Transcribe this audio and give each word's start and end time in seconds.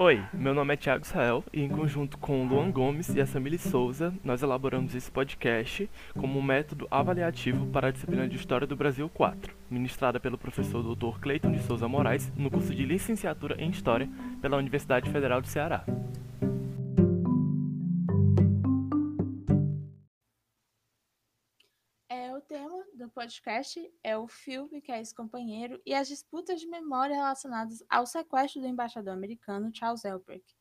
Oi, 0.00 0.22
meu 0.32 0.54
nome 0.54 0.72
é 0.72 0.76
Thiago 0.76 1.04
Sael 1.04 1.42
e 1.52 1.60
em 1.60 1.68
conjunto 1.68 2.18
com 2.18 2.46
Luan 2.46 2.70
Gomes 2.70 3.08
e 3.16 3.20
a 3.20 3.26
Samile 3.26 3.58
Souza, 3.58 4.14
nós 4.22 4.44
elaboramos 4.44 4.94
esse 4.94 5.10
podcast 5.10 5.90
como 6.16 6.38
um 6.38 6.42
método 6.42 6.86
avaliativo 6.88 7.66
para 7.66 7.88
a 7.88 7.90
disciplina 7.90 8.28
de 8.28 8.36
História 8.36 8.64
do 8.64 8.76
Brasil 8.76 9.10
4, 9.12 9.52
ministrada 9.68 10.20
pelo 10.20 10.38
professor 10.38 10.84
Dr. 10.84 11.18
Cleiton 11.18 11.50
de 11.50 11.64
Souza 11.64 11.88
Moraes 11.88 12.32
no 12.36 12.48
curso 12.48 12.72
de 12.72 12.86
Licenciatura 12.86 13.56
em 13.58 13.70
História 13.70 14.08
pela 14.40 14.56
Universidade 14.56 15.10
Federal 15.10 15.40
do 15.40 15.48
Ceará. 15.48 15.84
Podcast 23.28 23.92
é 24.02 24.16
o 24.16 24.26
filme 24.26 24.80
que 24.80 24.90
é 24.90 25.02
esse 25.02 25.14
companheiro 25.14 25.78
e 25.84 25.92
as 25.92 26.08
disputas 26.08 26.58
de 26.58 26.66
memória 26.66 27.14
relacionadas 27.14 27.84
ao 27.86 28.06
sequestro 28.06 28.62
do 28.62 28.66
embaixador 28.66 29.12
americano 29.12 29.70
Charles 29.70 30.02
Elbrecht. 30.02 30.56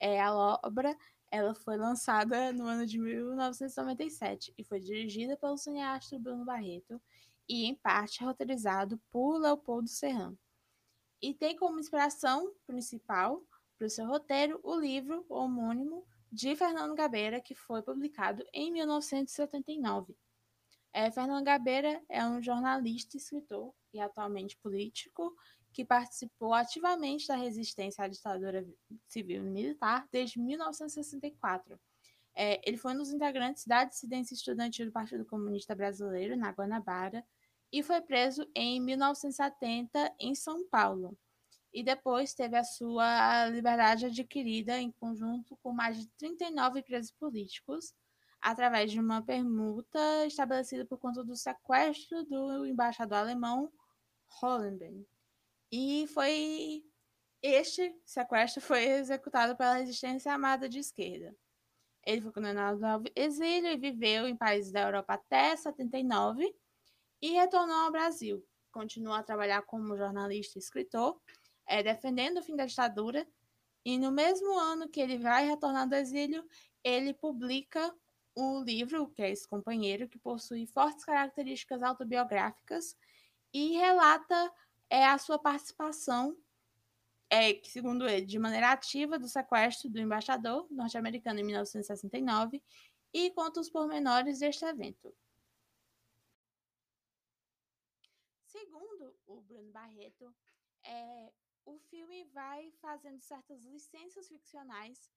É, 0.00 0.20
a 0.20 0.34
obra 0.64 0.96
ela 1.30 1.54
foi 1.54 1.76
lançada 1.76 2.52
no 2.52 2.64
ano 2.64 2.84
de 2.84 2.98
1997 2.98 4.52
e 4.58 4.64
foi 4.64 4.80
dirigida 4.80 5.36
pelo 5.36 5.56
cineasta 5.56 6.18
Bruno 6.18 6.44
Barreto 6.44 7.00
e, 7.48 7.66
em 7.66 7.76
parte, 7.76 8.24
roteirizado 8.24 9.00
por 9.12 9.38
Leopoldo 9.38 9.88
Serrano. 9.88 10.36
E 11.22 11.32
tem 11.32 11.56
como 11.56 11.78
inspiração 11.78 12.52
principal 12.66 13.40
para 13.78 13.86
o 13.86 13.90
seu 13.90 14.04
roteiro 14.04 14.58
o 14.64 14.74
livro 14.74 15.24
homônimo 15.28 16.04
de 16.32 16.56
Fernando 16.56 16.96
Gabeira, 16.96 17.40
que 17.40 17.54
foi 17.54 17.82
publicado 17.82 18.44
em 18.52 18.72
1979. 18.72 20.16
É, 20.92 21.10
Fernando 21.10 21.44
Gabeira 21.44 22.02
é 22.08 22.24
um 22.26 22.42
jornalista, 22.42 23.16
escritor 23.16 23.72
e 23.92 24.00
atualmente 24.00 24.56
político 24.62 25.34
que 25.72 25.84
participou 25.84 26.52
ativamente 26.52 27.28
da 27.28 27.36
resistência 27.36 28.04
à 28.04 28.08
ditadura 28.08 28.66
civil 29.06 29.44
e 29.46 29.50
militar 29.50 30.08
desde 30.10 30.40
1964. 30.40 31.78
É, 32.34 32.60
ele 32.68 32.76
foi 32.76 32.92
um 32.92 32.98
dos 32.98 33.12
integrantes 33.12 33.64
da 33.66 33.84
dissidência 33.84 34.34
estudantil 34.34 34.86
do 34.86 34.92
Partido 34.92 35.24
Comunista 35.24 35.74
Brasileiro, 35.74 36.36
na 36.36 36.50
Guanabara, 36.50 37.24
e 37.72 37.82
foi 37.82 38.00
preso 38.00 38.48
em 38.54 38.80
1970 38.80 40.12
em 40.18 40.34
São 40.34 40.66
Paulo. 40.68 41.16
E 41.72 41.84
depois 41.84 42.34
teve 42.34 42.56
a 42.56 42.64
sua 42.64 43.46
liberdade 43.46 44.06
adquirida 44.06 44.76
em 44.80 44.90
conjunto 44.90 45.56
com 45.62 45.72
mais 45.72 45.98
de 45.98 46.08
39 46.18 46.82
presos 46.82 47.12
políticos, 47.12 47.94
através 48.40 48.90
de 48.90 48.98
uma 48.98 49.22
permuta 49.22 50.26
estabelecida 50.26 50.84
por 50.84 50.98
conta 50.98 51.22
do 51.22 51.36
sequestro 51.36 52.24
do 52.24 52.66
embaixador 52.66 53.18
alemão 53.18 53.72
Hollenbein. 54.40 55.06
E 55.72 56.06
foi 56.08 56.84
este 57.42 57.94
sequestro 58.04 58.60
foi 58.60 58.84
executado 58.84 59.56
pela 59.56 59.74
resistência 59.74 60.32
armada 60.32 60.68
de 60.68 60.78
esquerda. 60.78 61.34
Ele 62.04 62.20
foi 62.20 62.32
condenado 62.32 62.82
ao 62.84 63.02
exílio 63.14 63.70
e 63.70 63.76
viveu 63.76 64.26
em 64.26 64.36
países 64.36 64.72
da 64.72 64.82
Europa 64.82 65.14
até 65.14 65.56
79 65.56 66.54
e 67.22 67.30
retornou 67.32 67.76
ao 67.76 67.92
Brasil. 67.92 68.44
Continuou 68.72 69.14
a 69.14 69.22
trabalhar 69.22 69.62
como 69.62 69.96
jornalista 69.96 70.58
e 70.58 70.60
escritor, 70.60 71.20
é, 71.66 71.82
defendendo 71.82 72.38
o 72.38 72.42
fim 72.42 72.56
da 72.56 72.66
ditadura. 72.66 73.26
E 73.84 73.98
no 73.98 74.12
mesmo 74.12 74.58
ano 74.58 74.88
que 74.88 75.00
ele 75.00 75.18
vai 75.18 75.46
retornar 75.46 75.88
do 75.88 75.94
exílio, 75.94 76.46
ele 76.84 77.14
publica 77.14 77.94
o 78.34 78.62
livro, 78.62 79.08
que 79.10 79.22
é 79.22 79.30
esse 79.30 79.48
companheiro, 79.48 80.08
que 80.08 80.18
possui 80.18 80.66
fortes 80.66 81.04
características 81.04 81.82
autobiográficas 81.82 82.96
e 83.52 83.76
relata 83.76 84.52
é, 84.88 85.04
a 85.04 85.18
sua 85.18 85.38
participação, 85.38 86.36
é, 87.28 87.54
que, 87.54 87.70
segundo 87.70 88.08
ele, 88.08 88.26
de 88.26 88.38
maneira 88.38 88.72
ativa 88.72 89.18
do 89.18 89.28
sequestro 89.28 89.88
do 89.88 90.00
embaixador 90.00 90.66
norte-americano 90.70 91.40
em 91.40 91.44
1969 91.44 92.62
e 93.12 93.30
conta 93.30 93.60
os 93.60 93.70
pormenores 93.70 94.38
deste 94.40 94.64
evento. 94.64 95.14
Segundo 98.46 99.16
o 99.26 99.40
Bruno 99.42 99.70
Barreto, 99.70 100.34
é, 100.84 101.32
o 101.64 101.78
filme 101.78 102.24
vai 102.26 102.72
fazendo 102.80 103.20
certas 103.20 103.64
licenças 103.64 104.28
ficcionais 104.28 105.10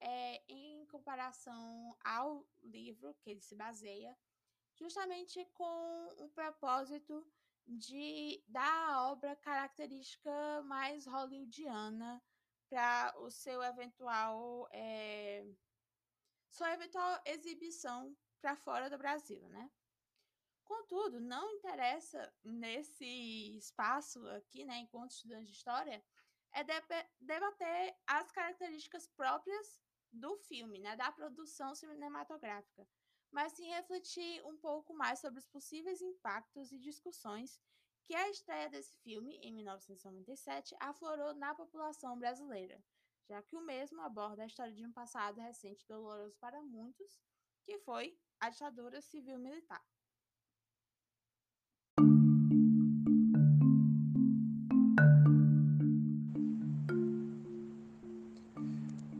é, 0.00 0.42
em 0.48 0.86
comparação 0.86 1.96
ao 2.04 2.46
livro 2.62 3.14
que 3.14 3.30
ele 3.30 3.40
se 3.40 3.54
baseia, 3.54 4.16
justamente 4.74 5.44
com 5.54 6.14
o 6.18 6.28
propósito 6.30 7.26
de 7.66 8.42
dar 8.48 8.90
à 8.90 9.10
obra 9.10 9.36
característica 9.36 10.62
mais 10.62 11.06
hollywoodiana 11.06 12.22
para 12.68 13.14
o 13.18 13.30
seu 13.30 13.62
eventual 13.62 14.68
é, 14.72 15.46
sua 16.50 16.72
eventual 16.72 17.20
exibição 17.26 18.16
para 18.40 18.56
fora 18.56 18.88
do 18.88 18.98
Brasil, 18.98 19.46
né? 19.48 19.70
Contudo, 20.64 21.20
não 21.20 21.50
interessa 21.52 22.32
nesse 22.42 23.56
espaço 23.56 24.26
aqui, 24.28 24.64
né, 24.64 24.76
enquanto 24.78 25.12
estudante 25.12 25.46
de 25.46 25.52
história, 25.52 26.04
é 26.52 26.62
debater 27.20 27.96
as 28.06 28.30
características 28.30 29.06
próprias 29.08 29.80
do 30.12 30.36
filme, 30.36 30.78
né, 30.78 30.96
da 30.96 31.12
produção 31.12 31.74
cinematográfica, 31.74 32.86
mas 33.30 33.52
sim 33.52 33.68
refletir 33.68 34.44
um 34.46 34.56
pouco 34.56 34.94
mais 34.94 35.18
sobre 35.20 35.38
os 35.38 35.46
possíveis 35.46 36.00
impactos 36.00 36.72
e 36.72 36.78
discussões 36.78 37.60
que 38.04 38.14
a 38.14 38.30
estreia 38.30 38.70
desse 38.70 38.96
filme, 39.02 39.36
em 39.42 39.52
1997, 39.52 40.74
aflorou 40.80 41.34
na 41.34 41.54
população 41.54 42.18
brasileira, 42.18 42.82
já 43.28 43.42
que 43.42 43.54
o 43.54 43.60
mesmo 43.60 44.00
aborda 44.00 44.42
a 44.42 44.46
história 44.46 44.72
de 44.72 44.86
um 44.86 44.92
passado 44.92 45.40
recente 45.40 45.86
doloroso 45.86 46.34
para 46.40 46.62
muitos, 46.62 47.20
que 47.64 47.78
foi 47.80 48.18
a 48.40 48.48
ditadura 48.48 49.02
civil-militar. 49.02 49.84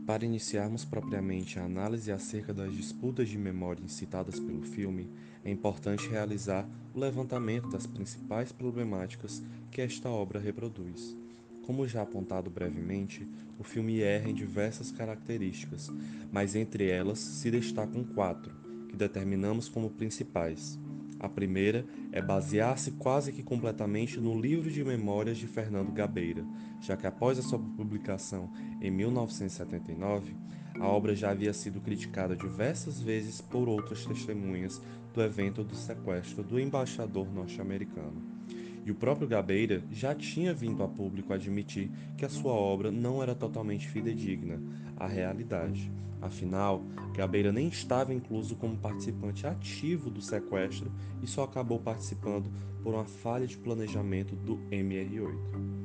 Para 0.09 0.25
iniciarmos 0.25 0.83
propriamente 0.83 1.59
a 1.59 1.65
análise 1.65 2.11
acerca 2.11 2.51
das 2.51 2.75
disputas 2.75 3.29
de 3.29 3.37
memória 3.37 3.83
incitadas 3.83 4.39
pelo 4.39 4.63
filme, 4.63 5.07
é 5.45 5.51
importante 5.51 6.09
realizar 6.09 6.67
o 6.95 6.99
levantamento 6.99 7.69
das 7.69 7.85
principais 7.85 8.51
problemáticas 8.51 9.43
que 9.69 9.81
esta 9.81 10.09
obra 10.09 10.39
reproduz. 10.39 11.15
Como 11.63 11.87
já 11.87 12.01
apontado 12.01 12.49
brevemente, 12.49 13.27
o 13.59 13.63
filme 13.63 13.99
erra 13.99 14.31
em 14.31 14.33
diversas 14.33 14.91
características, 14.91 15.91
mas 16.31 16.55
entre 16.55 16.89
elas 16.89 17.19
se 17.19 17.51
destacam 17.51 18.03
quatro, 18.03 18.51
que 18.89 18.95
determinamos 18.95 19.69
como 19.69 19.91
principais. 19.91 20.79
A 21.19 21.27
primeira 21.27 21.85
é 22.11 22.21
basear-se 22.21 22.91
quase 22.91 23.33
que 23.33 23.43
completamente 23.43 24.19
no 24.19 24.39
livro 24.39 24.71
de 24.71 24.83
memórias 24.83 25.37
de 25.37 25.47
Fernando 25.47 25.91
Gabeira, 25.91 26.45
já 26.79 26.95
que 26.95 27.05
após 27.05 27.37
a 27.37 27.41
sua 27.41 27.59
publicação 27.59 28.49
em 28.81 28.89
1979, 28.89 30.33
a 30.79 30.87
obra 30.87 31.13
já 31.13 31.31
havia 31.31 31.51
sido 31.51 31.81
criticada 31.81 32.35
diversas 32.35 33.01
vezes 33.01 33.41
por 33.41 33.67
outras 33.67 34.05
testemunhas 34.05 34.81
do 35.13 35.21
evento 35.21 35.61
do 35.63 35.75
sequestro 35.75 36.41
do 36.41 36.57
embaixador 36.57 37.29
norte-americano. 37.33 38.38
E 38.85 38.91
o 38.91 38.95
próprio 38.95 39.27
Gabeira 39.27 39.83
já 39.91 40.15
tinha 40.15 40.53
vindo 40.53 40.83
a 40.83 40.87
público 40.87 41.33
admitir 41.33 41.91
que 42.17 42.25
a 42.25 42.29
sua 42.29 42.53
obra 42.53 42.91
não 42.91 43.21
era 43.21 43.35
totalmente 43.35 43.87
fidedigna 43.87 44.59
à 44.97 45.07
realidade 45.07 45.91
Afinal, 46.21 46.83
Gabeira 47.15 47.51
nem 47.51 47.67
estava 47.67 48.13
incluso 48.13 48.55
como 48.55 48.77
participante 48.77 49.47
ativo 49.47 50.09
do 50.09 50.21
sequestro 50.21 50.91
e 51.21 51.27
só 51.27 51.43
acabou 51.43 51.79
participando 51.79 52.51
por 52.83 52.93
uma 52.93 53.05
falha 53.05 53.47
de 53.47 53.57
planejamento 53.57 54.35
do 54.35 54.57
MR8. 54.69 55.79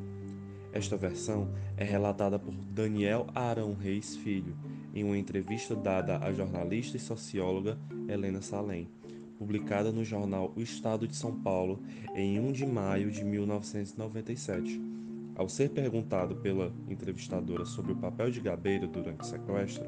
Esta 0.72 0.96
versão 0.96 1.52
é 1.76 1.84
relatada 1.84 2.36
por 2.36 2.52
Daniel 2.52 3.28
Arão 3.32 3.74
Reis 3.74 4.16
Filho 4.16 4.56
em 4.92 5.04
uma 5.04 5.16
entrevista 5.16 5.76
dada 5.76 6.19
à 6.19 6.32
jornalista 6.32 6.96
e 6.96 7.00
socióloga 7.00 7.78
Helena 8.08 8.42
Salem, 8.42 8.88
publicada 9.38 9.92
no 9.92 10.04
jornal 10.04 10.52
O 10.56 10.62
Estado 10.62 11.06
de 11.06 11.16
São 11.16 11.34
Paulo 11.34 11.81
em 12.14 12.38
1 12.38 12.52
de 12.52 12.66
maio 12.66 13.10
de 13.10 13.25
1997. 13.25 14.81
Ao 15.36 15.48
ser 15.48 15.70
perguntado 15.70 16.36
pela 16.36 16.72
entrevistadora 16.88 17.64
sobre 17.64 17.92
o 17.92 17.96
papel 17.96 18.31
de 18.31 18.40
Gabeira 18.40 18.86
durante 18.86 19.22
o 19.22 19.25
sequestro, 19.25 19.84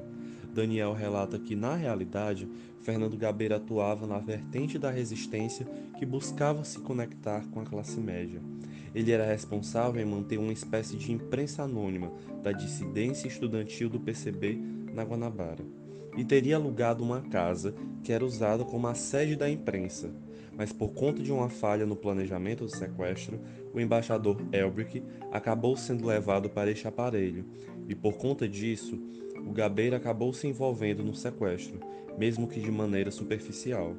Daniel 0.53 0.93
relata 0.93 1.39
que, 1.39 1.55
na 1.55 1.77
realidade, 1.77 2.49
Fernando 2.81 3.17
Gabeira 3.17 3.57
atuava 3.57 4.07
na 4.07 4.19
vertente 4.19 4.79
da 4.79 4.91
resistência 4.91 5.67
que 5.99 6.07
buscava 6.07 6.65
se 6.65 6.81
conectar 6.81 7.47
com 7.51 7.61
a 7.61 7.65
classe 7.65 8.01
média. 8.01 8.41
Ele 8.95 9.13
era 9.13 9.27
responsável 9.27 10.01
em 10.01 10.11
manter 10.11 10.39
uma 10.39 10.53
espécie 10.53 10.97
de 10.97 11.13
imprensa 11.13 11.63
anônima 11.63 12.11
da 12.43 12.53
dissidência 12.53 13.29
estudantil 13.29 13.89
do 13.89 14.01
PCB 14.01 14.59
na 14.95 15.05
Guanabara 15.05 15.76
e 16.17 16.25
teria 16.25 16.57
alugado 16.57 17.05
uma 17.05 17.21
casa 17.21 17.75
que 18.03 18.13
era 18.13 18.25
usada 18.25 18.65
como 18.65 18.87
a 18.87 18.95
sede 18.95 19.37
da 19.37 19.49
imprensa, 19.49 20.11
mas 20.57 20.73
por 20.73 20.89
conta 20.95 21.23
de 21.23 21.31
uma 21.31 21.51
falha 21.51 21.85
no 21.85 21.95
planejamento 21.95 22.65
do 22.65 22.71
sequestro, 22.71 23.39
o 23.75 23.79
embaixador 23.79 24.41
Elbrick 24.51 25.03
acabou 25.31 25.77
sendo 25.77 26.07
levado 26.07 26.49
para 26.49 26.71
este 26.71 26.89
aparelho, 26.89 27.45
e 27.87 27.95
por 27.95 28.15
conta 28.15 28.49
disso, 28.49 28.99
o 29.47 29.53
Gabeira 29.53 29.99
acabou 29.99 30.33
se 30.33 30.47
envolvendo 30.47 31.05
no 31.05 31.15
sequestro, 31.15 31.79
mesmo 32.17 32.49
que 32.49 32.59
de 32.59 32.71
maneira 32.71 33.11
superficial. 33.11 33.95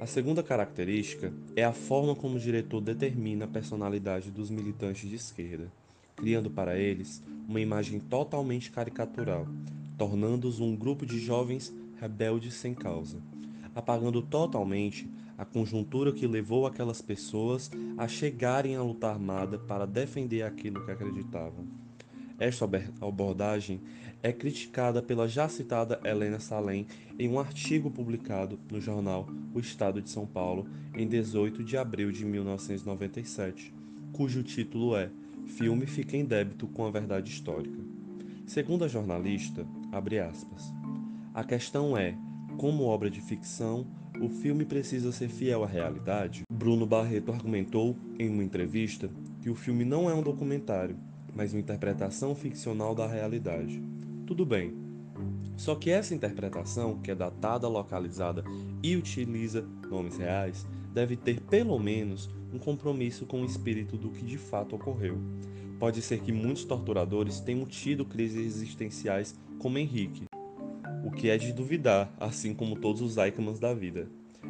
A 0.00 0.06
segunda 0.06 0.42
característica 0.42 1.32
é 1.56 1.64
a 1.64 1.72
forma 1.72 2.14
como 2.14 2.36
o 2.36 2.40
diretor 2.40 2.80
determina 2.80 3.44
a 3.44 3.48
personalidade 3.48 4.30
dos 4.30 4.50
militantes 4.50 5.08
de 5.08 5.16
esquerda, 5.16 5.72
criando 6.18 6.50
para 6.50 6.76
eles 6.76 7.22
uma 7.48 7.60
imagem 7.60 8.00
totalmente 8.00 8.72
caricatural, 8.72 9.46
tornando-os 9.96 10.58
um 10.58 10.74
grupo 10.74 11.06
de 11.06 11.18
jovens 11.20 11.72
rebeldes 12.00 12.54
sem 12.54 12.74
causa, 12.74 13.22
apagando 13.74 14.20
totalmente 14.20 15.08
a 15.38 15.44
conjuntura 15.44 16.12
que 16.12 16.26
levou 16.26 16.66
aquelas 16.66 17.00
pessoas 17.00 17.70
a 17.96 18.08
chegarem 18.08 18.74
à 18.74 18.82
luta 18.82 19.08
armada 19.08 19.58
para 19.58 19.86
defender 19.86 20.42
aquilo 20.42 20.84
que 20.84 20.90
acreditavam. 20.90 21.64
Esta 22.36 22.68
abordagem 23.00 23.80
é 24.20 24.32
criticada 24.32 25.00
pela 25.00 25.28
já 25.28 25.48
citada 25.48 26.00
Helena 26.04 26.40
Salem 26.40 26.86
em 27.16 27.28
um 27.28 27.38
artigo 27.38 27.90
publicado 27.90 28.58
no 28.70 28.80
jornal 28.80 29.28
O 29.54 29.60
Estado 29.60 30.02
de 30.02 30.10
São 30.10 30.26
Paulo 30.26 30.66
em 30.94 31.06
18 31.06 31.62
de 31.62 31.76
abril 31.76 32.10
de 32.10 32.24
1997, 32.24 33.72
cujo 34.12 34.42
título 34.42 34.96
é 34.96 35.10
Filme 35.48 35.86
fica 35.86 36.16
em 36.16 36.24
débito 36.24 36.68
com 36.68 36.86
a 36.86 36.90
verdade 36.90 37.30
histórica. 37.30 37.80
Segundo 38.46 38.84
a 38.84 38.88
jornalista, 38.88 39.66
aspas, 39.92 40.72
a 41.34 41.42
questão 41.42 41.96
é, 41.96 42.16
como 42.56 42.84
obra 42.84 43.10
de 43.10 43.20
ficção, 43.20 43.86
o 44.20 44.28
filme 44.28 44.64
precisa 44.64 45.10
ser 45.10 45.28
fiel 45.28 45.64
à 45.64 45.66
realidade? 45.66 46.42
Bruno 46.52 46.86
Barreto 46.86 47.32
argumentou, 47.32 47.96
em 48.18 48.28
uma 48.28 48.44
entrevista, 48.44 49.10
que 49.40 49.50
o 49.50 49.54
filme 49.54 49.84
não 49.84 50.08
é 50.08 50.14
um 50.14 50.22
documentário, 50.22 50.96
mas 51.34 51.52
uma 51.52 51.60
interpretação 51.60 52.34
ficcional 52.34 52.94
da 52.94 53.06
realidade. 53.06 53.82
Tudo 54.26 54.44
bem. 54.44 54.74
Só 55.56 55.74
que 55.74 55.90
essa 55.90 56.14
interpretação, 56.14 56.98
que 57.00 57.10
é 57.10 57.14
datada, 57.14 57.66
localizada 57.66 58.44
e 58.82 58.96
utiliza 58.96 59.62
nomes 59.90 60.16
reais, 60.16 60.66
deve 60.98 61.16
ter 61.16 61.40
pelo 61.42 61.78
menos 61.78 62.28
um 62.52 62.58
compromisso 62.58 63.24
com 63.24 63.42
o 63.42 63.44
espírito 63.44 63.96
do 63.96 64.10
que 64.10 64.24
de 64.24 64.36
fato 64.36 64.74
ocorreu. 64.74 65.16
Pode 65.78 66.02
ser 66.02 66.20
que 66.20 66.32
muitos 66.32 66.64
torturadores 66.64 67.38
tenham 67.38 67.64
tido 67.64 68.04
crises 68.04 68.44
existenciais 68.44 69.38
como 69.60 69.78
Henrique, 69.78 70.24
o 71.04 71.10
que 71.12 71.30
é 71.30 71.38
de 71.38 71.52
duvidar, 71.52 72.12
assim 72.18 72.52
como 72.52 72.80
todos 72.80 73.00
os 73.00 73.16
Eichmanns 73.16 73.60
da 73.60 73.72
vida. 73.72 74.08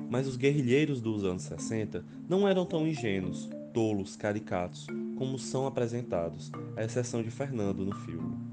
Mas 0.08 0.26
os 0.26 0.36
guerrilheiros 0.36 1.02
dos 1.02 1.22
anos 1.22 1.42
60 1.42 2.02
não 2.26 2.48
eram 2.48 2.64
tão 2.64 2.88
ingênuos, 2.88 3.50
tolos, 3.74 4.16
caricatos, 4.16 4.86
como 5.16 5.38
são 5.38 5.66
apresentados, 5.66 6.50
à 6.74 6.82
exceção 6.82 7.22
de 7.22 7.30
Fernando 7.30 7.84
no 7.84 7.94
filme. 7.94 8.47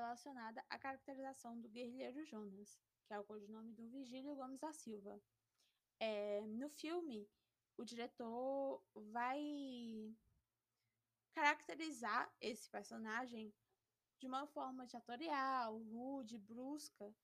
Relacionada 0.00 0.64
à 0.68 0.78
caracterização 0.78 1.60
do 1.60 1.68
guerrilheiro 1.68 2.24
Jonas, 2.24 2.78
que 3.06 3.12
é 3.12 3.18
o 3.18 3.24
codinome 3.24 3.72
do 3.72 3.88
Vigílio 3.88 4.34
Gomes 4.34 4.58
da 4.58 4.72
Silva. 4.72 5.20
É, 5.98 6.40
no 6.46 6.68
filme, 6.70 7.28
o 7.76 7.84
diretor 7.84 8.82
vai 8.94 9.40
caracterizar 11.32 12.32
esse 12.40 12.68
personagem 12.68 13.54
de 14.18 14.26
uma 14.26 14.46
forma 14.46 14.86
ditatorial, 14.86 15.78
rude, 15.78 16.38
brusca, 16.38 17.14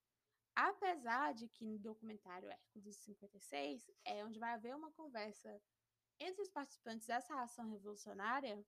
apesar 0.55 1.33
de 1.33 1.47
que 1.47 1.65
no 1.65 1.77
documentário 1.79 2.49
Hércules 2.49 2.97
56 2.97 3.91
é 4.05 4.23
onde 4.23 4.39
vai 4.39 4.53
haver 4.53 4.75
uma 4.75 4.91
conversa 4.91 5.61
entre 6.19 6.41
os 6.41 6.49
participantes 6.49 7.05
dessa 7.05 7.39
ação 7.41 7.69
revolucionária, 7.69 8.63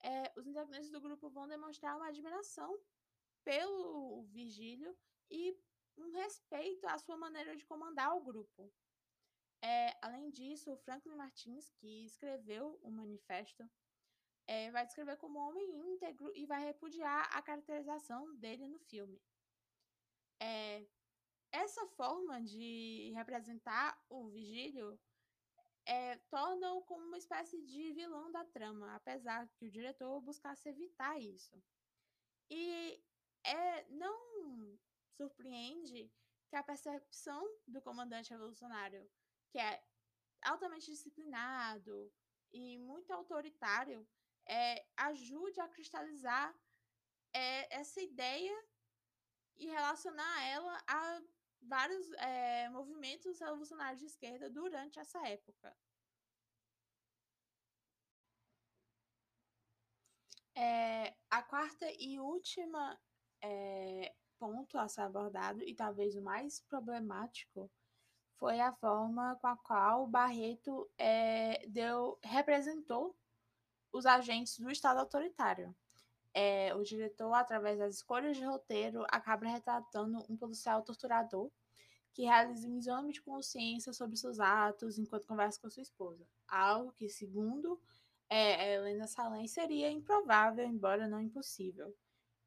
é, 0.00 0.32
os 0.36 0.46
integrantes 0.46 0.90
do 0.90 1.00
grupo 1.00 1.28
vão 1.30 1.48
demonstrar 1.48 1.96
uma 1.96 2.08
admiração 2.08 2.78
pelo 3.46 4.24
Virgílio 4.24 4.92
e 5.30 5.56
um 5.96 6.10
respeito 6.10 6.84
à 6.88 6.98
sua 6.98 7.16
maneira 7.16 7.54
de 7.54 7.64
comandar 7.64 8.12
o 8.16 8.20
grupo. 8.20 8.72
É, 9.62 9.96
além 10.02 10.30
disso, 10.30 10.72
o 10.72 10.76
Franklin 10.76 11.14
Martins, 11.14 11.70
que 11.78 12.04
escreveu 12.04 12.76
o 12.82 12.90
manifesto, 12.90 13.64
é, 14.48 14.70
vai 14.72 14.84
descrever 14.84 15.16
como 15.16 15.38
homem 15.38 15.92
íntegro 15.92 16.32
e 16.34 16.44
vai 16.44 16.64
repudiar 16.64 17.28
a 17.32 17.40
caracterização 17.40 18.34
dele 18.34 18.66
no 18.66 18.80
filme. 18.80 19.22
É, 20.42 20.84
essa 21.52 21.86
forma 21.86 22.42
de 22.42 23.12
representar 23.14 23.96
o 24.08 24.28
Vigílio 24.28 24.98
é, 25.86 26.16
torna-o 26.28 26.82
como 26.82 27.06
uma 27.06 27.16
espécie 27.16 27.62
de 27.62 27.92
vilão 27.92 28.30
da 28.32 28.44
trama, 28.44 28.96
apesar 28.96 29.48
que 29.54 29.66
o 29.66 29.70
diretor 29.70 30.20
buscasse 30.20 30.68
evitar 30.68 31.16
isso. 31.20 31.56
E 32.50 33.00
é, 33.46 33.84
não 33.90 34.78
surpreende 35.16 36.10
que 36.48 36.56
a 36.56 36.62
percepção 36.62 37.42
do 37.66 37.80
comandante 37.80 38.30
revolucionário, 38.30 39.08
que 39.50 39.58
é 39.58 39.82
altamente 40.42 40.90
disciplinado 40.90 42.12
e 42.52 42.78
muito 42.78 43.12
autoritário, 43.12 44.06
é, 44.46 44.86
ajude 44.96 45.60
a 45.60 45.68
cristalizar 45.68 46.54
é, 47.32 47.74
essa 47.80 48.00
ideia 48.00 48.56
e 49.56 49.66
relacionar 49.66 50.44
ela 50.44 50.84
a 50.86 51.22
vários 51.62 52.12
é, 52.12 52.68
movimentos 52.68 53.38
revolucionários 53.40 54.00
de 54.00 54.06
esquerda 54.06 54.48
durante 54.50 54.98
essa 54.98 55.26
época. 55.26 55.76
É, 60.54 61.14
a 61.28 61.42
quarta 61.42 61.86
e 61.98 62.18
última 62.18 62.98
é, 63.42 64.12
ponto 64.38 64.78
a 64.78 64.88
ser 64.88 65.02
abordado, 65.02 65.62
e 65.62 65.74
talvez 65.74 66.16
o 66.16 66.22
mais 66.22 66.60
problemático, 66.60 67.70
foi 68.38 68.60
a 68.60 68.72
forma 68.72 69.36
com 69.36 69.46
a 69.46 69.56
qual 69.56 70.06
Barreto 70.06 70.88
é, 70.98 71.66
deu, 71.68 72.18
representou 72.22 73.16
os 73.92 74.04
agentes 74.04 74.58
do 74.58 74.70
Estado 74.70 75.00
autoritário. 75.00 75.74
É, 76.34 76.74
o 76.74 76.82
diretor, 76.82 77.32
através 77.32 77.78
das 77.78 77.96
escolhas 77.96 78.36
de 78.36 78.44
roteiro, 78.44 79.06
acaba 79.08 79.46
retratando 79.46 80.22
um 80.28 80.36
policial 80.36 80.82
torturador 80.82 81.50
que 82.12 82.24
realiza 82.24 82.68
um 82.68 82.76
exame 82.76 83.12
de 83.12 83.22
consciência 83.22 83.92
sobre 83.92 84.16
seus 84.16 84.38
atos 84.38 84.98
enquanto 84.98 85.26
conversa 85.26 85.60
com 85.60 85.70
sua 85.70 85.82
esposa. 85.82 86.26
Algo 86.46 86.92
que, 86.92 87.08
segundo 87.08 87.80
é, 88.28 88.74
Helena 88.74 89.06
Salem, 89.06 89.46
seria 89.48 89.90
improvável, 89.90 90.66
embora 90.66 91.08
não 91.08 91.20
impossível. 91.20 91.94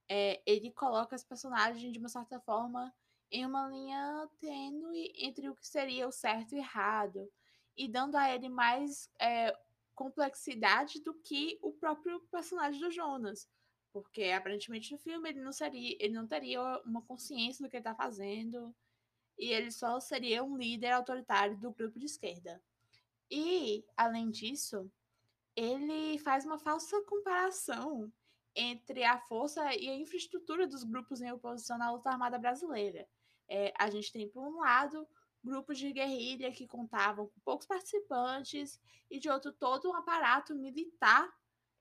É, 0.10 0.42
ele 0.46 0.72
coloca 0.72 1.16
as 1.16 1.24
personagens, 1.24 1.94
de 1.94 2.00
uma 2.00 2.10
certa 2.10 2.40
forma, 2.40 2.94
em 3.32 3.46
uma 3.46 3.68
linha 3.68 4.28
tênue 4.40 5.14
entre 5.16 5.48
o 5.50 5.56
que 5.56 5.68
seria 5.68 6.08
o 6.08 6.12
certo 6.12 6.54
e 6.54 6.56
o 6.56 6.60
errado, 6.60 7.32
e 7.78 7.88
dando 7.88 8.16
a 8.16 8.34
ele 8.34 8.50
mais 8.50 9.10
é, 9.20 9.56
complexidade 9.94 11.02
do 11.02 11.14
que 11.14 11.60
o 11.62 11.72
próprio 11.72 12.20
personagem 12.32 12.82
do 12.82 12.92
Jonas. 12.92 13.48
Porque 13.92 14.32
aparentemente 14.32 14.92
no 14.92 14.98
filme 14.98 15.30
ele 15.30 15.42
não 15.42 15.52
seria, 15.52 15.96
ele 16.00 16.14
não 16.14 16.28
teria 16.28 16.62
uma 16.86 17.02
consciência 17.02 17.64
do 17.64 17.70
que 17.70 17.78
ele 17.78 17.82
está 17.82 17.96
fazendo 17.96 18.76
e 19.38 19.52
ele 19.52 19.72
só 19.72 20.00
seria 20.00 20.44
um 20.44 20.58
líder 20.58 20.92
autoritário 20.92 21.58
do 21.58 21.72
grupo 21.72 21.98
de 21.98 22.06
esquerda. 22.06 22.62
E, 23.32 23.86
além 23.96 24.30
disso, 24.30 24.92
ele 25.56 26.18
faz 26.20 26.46
uma 26.46 26.58
falsa 26.58 27.02
comparação 27.04 28.12
entre 28.56 29.04
a 29.04 29.20
força 29.20 29.74
e 29.76 29.90
a 29.90 29.96
infraestrutura 29.96 30.68
dos 30.68 30.84
grupos 30.84 31.22
em 31.22 31.32
oposição 31.32 31.82
à 31.82 31.92
luta 31.92 32.10
armada 32.10 32.38
brasileira. 32.38 33.08
É, 33.48 33.74
a 33.78 33.90
gente 33.90 34.12
tem, 34.12 34.28
por 34.28 34.44
um 34.48 34.60
lado, 34.60 35.08
grupos 35.44 35.78
de 35.78 35.92
guerrilha 35.92 36.52
que 36.52 36.68
contavam 36.68 37.28
com 37.28 37.40
poucos 37.42 37.66
participantes 37.66 38.80
e 39.10 39.20
de 39.20 39.30
outro 39.30 39.52
todo 39.52 39.90
um 39.90 39.96
aparato 39.96 40.54
militar 40.56 41.32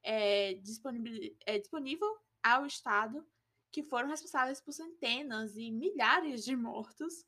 é, 0.03 0.55
disponível, 0.55 1.37
é, 1.45 1.59
disponível 1.59 2.09
ao 2.43 2.65
Estado 2.67 3.27
que 3.71 3.83
foram 3.83 4.09
responsáveis 4.09 4.61
por 4.61 4.73
centenas 4.73 5.57
e 5.57 5.71
milhares 5.71 6.45
de 6.45 6.57
mortos, 6.57 7.27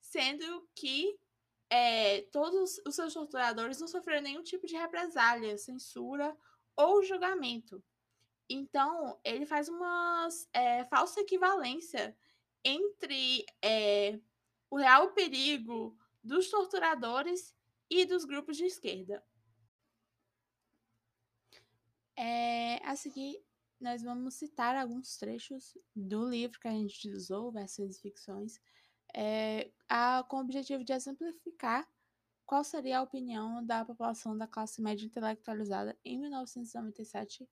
sendo 0.00 0.68
que 0.74 1.18
é, 1.70 2.22
todos 2.30 2.78
os 2.86 2.94
seus 2.94 3.14
torturadores 3.14 3.80
não 3.80 3.88
sofreram 3.88 4.22
nenhum 4.22 4.42
tipo 4.42 4.66
de 4.66 4.76
represália, 4.76 5.56
censura 5.56 6.36
ou 6.76 7.02
julgamento. 7.02 7.82
Então, 8.48 9.18
ele 9.24 9.46
faz 9.46 9.68
uma 9.68 10.28
é, 10.52 10.84
falsa 10.84 11.20
equivalência 11.20 12.16
entre 12.64 13.44
é, 13.62 14.18
o 14.70 14.76
real 14.76 15.12
perigo 15.12 15.96
dos 16.22 16.50
torturadores 16.50 17.54
e 17.90 18.04
dos 18.04 18.24
grupos 18.24 18.56
de 18.56 18.64
esquerda. 18.64 19.24
É, 22.16 22.76
a 22.86 22.94
seguir, 22.94 23.42
nós 23.80 24.02
vamos 24.02 24.34
citar 24.34 24.76
alguns 24.76 25.16
trechos 25.16 25.76
do 25.94 26.28
livro 26.28 26.60
que 26.60 26.68
a 26.68 26.72
gente 26.72 27.10
usou, 27.10 27.50
Versões 27.50 27.96
e 27.96 28.00
Ficções, 28.00 28.60
é, 29.14 29.70
a, 29.88 30.24
com 30.28 30.36
o 30.36 30.40
objetivo 30.40 30.84
de 30.84 30.92
exemplificar 30.92 31.88
qual 32.46 32.62
seria 32.64 32.98
a 32.98 33.02
opinião 33.02 33.64
da 33.64 33.84
população 33.84 34.36
da 34.36 34.46
classe 34.46 34.80
média 34.80 35.06
intelectualizada 35.06 35.98
em 36.04 36.18
1997 36.18 37.48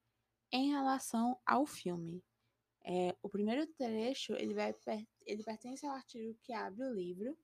em 0.52 0.70
relação 0.70 1.38
ao 1.46 1.66
filme. 1.66 2.22
É, 2.84 3.14
o 3.22 3.28
primeiro 3.28 3.66
trecho 3.66 4.32
ele, 4.34 4.54
vai, 4.54 4.74
ele 5.26 5.44
pertence 5.44 5.86
ao 5.86 5.94
artigo 5.94 6.38
que 6.42 6.52
abre 6.52 6.84
o 6.84 6.94
livro, 6.94 7.36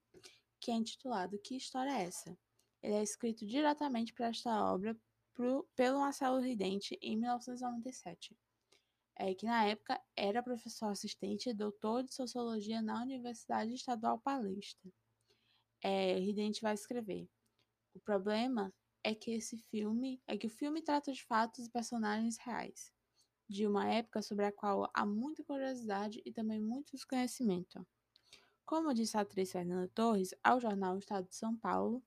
que 0.60 0.70
é 0.70 0.74
intitulado 0.74 1.38
Que 1.38 1.56
História 1.56 1.90
é 1.90 2.04
essa? 2.04 2.36
Ele 2.82 2.94
é 2.94 3.02
escrito 3.02 3.46
diretamente 3.46 4.12
para 4.12 4.28
esta 4.28 4.64
obra 4.72 4.96
pro, 5.34 5.68
pelo 5.76 6.00
Marcelo 6.00 6.40
Ridente 6.40 6.98
em 7.02 7.16
1997, 7.16 8.36
é, 9.16 9.34
que 9.34 9.44
na 9.44 9.64
época 9.66 10.00
era 10.16 10.42
professor 10.42 10.90
assistente 10.90 11.50
e 11.50 11.54
doutor 11.54 12.02
de 12.02 12.14
sociologia 12.14 12.80
na 12.80 13.02
Universidade 13.02 13.74
Estadual 13.74 14.18
Paulista. 14.18 14.88
É, 15.82 16.18
Ridente 16.18 16.62
vai 16.62 16.74
escrever: 16.74 17.28
O 17.94 18.00
problema 18.00 18.72
é 19.04 19.14
que 19.14 19.30
esse 19.30 19.58
filme 19.58 20.20
é 20.26 20.36
que 20.36 20.46
o 20.46 20.50
filme 20.50 20.82
trata 20.82 21.12
de 21.12 21.22
fatos 21.24 21.66
e 21.66 21.70
personagens 21.70 22.38
reais, 22.38 22.92
de 23.48 23.66
uma 23.66 23.86
época 23.88 24.22
sobre 24.22 24.46
a 24.46 24.52
qual 24.52 24.90
há 24.92 25.06
muita 25.06 25.44
curiosidade 25.44 26.22
e 26.24 26.32
também 26.32 26.60
muito 26.60 26.92
desconhecimento. 26.92 27.86
Como 28.64 28.92
disse 28.92 29.16
a 29.16 29.20
atriz 29.20 29.52
Fernanda 29.52 29.88
Torres 29.94 30.34
ao 30.42 30.60
jornal 30.60 30.98
Estado 30.98 31.28
de 31.28 31.36
São 31.36 31.56
Paulo, 31.56 32.02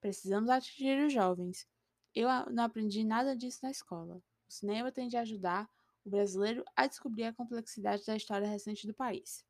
precisamos 0.00 0.50
atingir 0.50 1.04
os 1.06 1.12
jovens, 1.12 1.66
eu 2.14 2.28
não 2.50 2.64
aprendi 2.64 3.04
nada 3.04 3.34
disso 3.34 3.60
na 3.62 3.70
escola. 3.70 4.22
O 4.46 4.52
cinema 4.52 4.92
tem 4.92 5.08
de 5.08 5.16
ajudar 5.16 5.70
o 6.04 6.10
brasileiro 6.10 6.64
a 6.76 6.86
descobrir 6.86 7.24
a 7.24 7.32
complexidade 7.32 8.04
da 8.04 8.16
história 8.16 8.46
recente 8.46 8.86
do 8.86 8.92
país. 8.92 9.46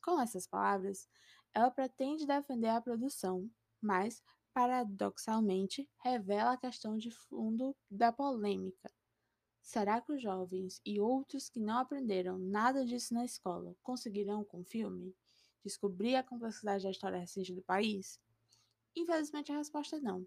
Com 0.00 0.20
essas 0.20 0.46
palavras, 0.46 1.08
ela 1.52 1.70
pretende 1.70 2.26
defender 2.26 2.68
a 2.68 2.80
produção, 2.80 3.50
mas, 3.80 4.22
paradoxalmente, 4.54 5.88
revela 5.98 6.52
a 6.52 6.56
questão 6.56 6.96
de 6.96 7.10
fundo 7.10 7.76
da 7.90 8.12
polêmica. 8.12 8.88
Será 9.68 10.00
que 10.00 10.10
os 10.10 10.22
jovens 10.22 10.80
e 10.82 10.98
outros 10.98 11.50
que 11.50 11.60
não 11.60 11.76
aprenderam 11.76 12.38
nada 12.38 12.86
disso 12.86 13.12
na 13.12 13.22
escola 13.22 13.76
conseguirão, 13.82 14.42
com 14.42 14.60
o 14.60 14.64
filme, 14.64 15.14
descobrir 15.62 16.16
a 16.16 16.22
complexidade 16.22 16.84
da 16.84 16.90
história 16.90 17.18
recente 17.18 17.52
do 17.52 17.60
país? 17.60 18.18
Infelizmente, 18.96 19.52
a 19.52 19.58
resposta 19.58 19.96
é 19.96 20.00
não. 20.00 20.26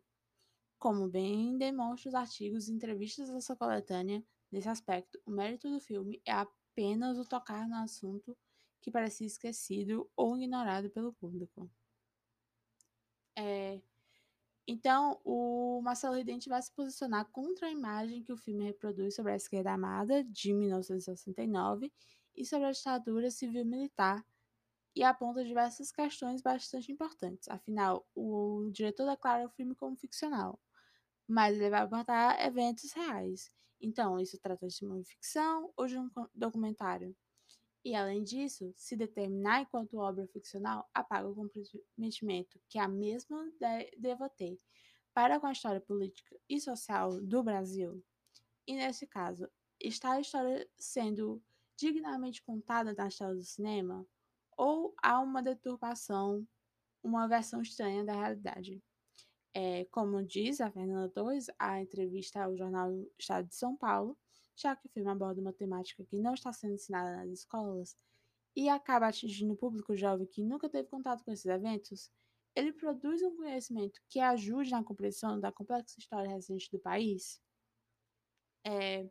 Como 0.78 1.08
bem 1.08 1.58
demonstram 1.58 2.12
os 2.12 2.14
artigos 2.14 2.68
e 2.68 2.72
entrevistas 2.72 3.32
dessa 3.32 3.56
coletânea, 3.56 4.24
nesse 4.52 4.70
aspecto, 4.70 5.20
o 5.26 5.32
mérito 5.32 5.72
do 5.72 5.80
filme 5.80 6.22
é 6.24 6.34
apenas 6.34 7.18
o 7.18 7.28
tocar 7.28 7.68
no 7.68 7.78
assunto 7.78 8.38
que 8.80 8.92
parecia 8.92 9.26
esquecido 9.26 10.08
ou 10.16 10.38
ignorado 10.38 10.88
pelo 10.92 11.14
público. 11.14 11.68
É, 13.36 13.82
então, 14.68 15.20
o 15.24 15.82
Marcelo 15.82 16.16
Ridente 16.16 16.48
vai 16.50 16.62
se 16.62 16.72
posicionar 16.72 17.26
contra 17.32 17.68
a 17.68 17.72
imagem 17.72 18.24
que 18.24 18.32
o 18.32 18.38
filme 18.38 18.64
reproduz 18.64 19.16
sobre 19.16 19.34
a 19.34 19.36
esquerda 19.36 19.72
amada, 19.74 20.24
de 20.24 20.54
1969, 20.54 21.92
e 22.36 22.46
sobre 22.46 22.68
a 22.68 22.72
ditadura 22.72 23.30
civil-militar, 23.32 24.26
e 24.96 25.04
aponta 25.04 25.44
diversas 25.44 25.92
questões 25.92 26.42
bastante 26.42 26.92
importantes. 26.92 27.48
Afinal, 27.50 28.08
o 28.16 28.70
diretor 28.72 29.10
declara 29.10 29.46
o 29.46 29.50
filme 29.50 29.76
como 29.76 29.96
ficcional, 29.96 30.60
mas 31.28 31.58
ele 31.58 31.70
vai 31.70 31.82
abordar 31.82 32.40
eventos 32.46 32.92
reais. 32.94 33.52
Então, 33.80 34.20
isso 34.20 34.40
trata 34.40 34.68
de 34.68 34.86
uma 34.86 35.04
ficção 35.04 35.74
ou 35.76 35.88
de 35.88 35.98
um 35.98 36.10
documentário. 36.36 37.16
E, 37.84 37.96
além 37.96 38.24
disso, 38.24 38.72
se 38.76 38.96
determinar 38.96 39.62
enquanto 39.62 39.98
obra 39.98 40.28
ficcional, 40.28 40.88
apaga 40.94 41.28
o 41.28 41.36
comprometimento 41.36 42.60
que 42.70 42.78
a 42.78 42.88
mesma 42.88 43.52
deva 43.98 44.30
ter 44.30 44.58
para 45.14 45.40
com 45.40 45.48
a 45.48 45.52
história 45.52 45.82
política 45.82 46.38
e 46.48 46.60
social 46.60 47.20
do 47.22 47.44
Brasil. 47.44 48.04
E, 48.68 48.76
nesse 48.76 49.08
caso, 49.08 49.50
está 49.80 50.14
a 50.14 50.22
história 50.22 50.70
sendo 50.78 51.42
dignamente 51.76 52.44
contada 52.44 52.94
na 52.94 53.08
história 53.08 53.36
do 53.36 53.44
cinema? 53.44 54.06
Ou 54.56 54.94
há 55.02 55.20
uma 55.20 55.42
deturpação, 55.42 56.48
uma 57.04 57.28
versão 57.28 57.62
estranha 57.62 58.06
da 58.06 58.14
realidade? 58.14 58.82
É, 59.54 59.86
como 59.86 60.24
diz 60.24 60.62
a 60.62 60.72
Fernanda 60.72 61.10
Torres, 61.10 61.48
a 61.60 61.82
entrevista 61.82 62.44
ao 62.44 62.56
jornal 62.56 62.92
Estado 63.18 63.48
de 63.48 63.56
São 63.56 63.76
Paulo, 63.76 64.18
já 64.62 64.76
que 64.76 64.88
o 64.88 64.90
filme 64.90 65.10
aborda 65.10 65.42
uma 65.42 65.54
temática 65.54 66.04
que 66.06 66.20
não 66.20 66.34
está 66.34 66.54
sendo 66.54 66.76
ensinada 66.76 67.18
nas 67.18 67.30
escolas 67.30 67.98
e 68.56 68.70
acaba 68.70 69.08
atingindo 69.08 69.54
o 69.54 69.58
público 69.58 69.96
jovem 69.96 70.28
que 70.28 70.44
nunca 70.44 70.70
teve 70.70 70.88
contato 70.88 71.24
com 71.24 71.32
esses 71.32 71.46
eventos, 71.46 72.12
ele 72.56 72.74
produz 72.74 73.22
um 73.22 73.36
conhecimento 73.36 74.02
que 74.10 74.20
ajude 74.20 74.72
na 74.72 74.84
compreensão 74.84 75.40
da 75.40 75.52
complexa 75.52 76.00
história 76.00 76.30
recente 76.30 76.70
do 76.72 76.80
país? 76.80 77.42
É, 78.66 79.10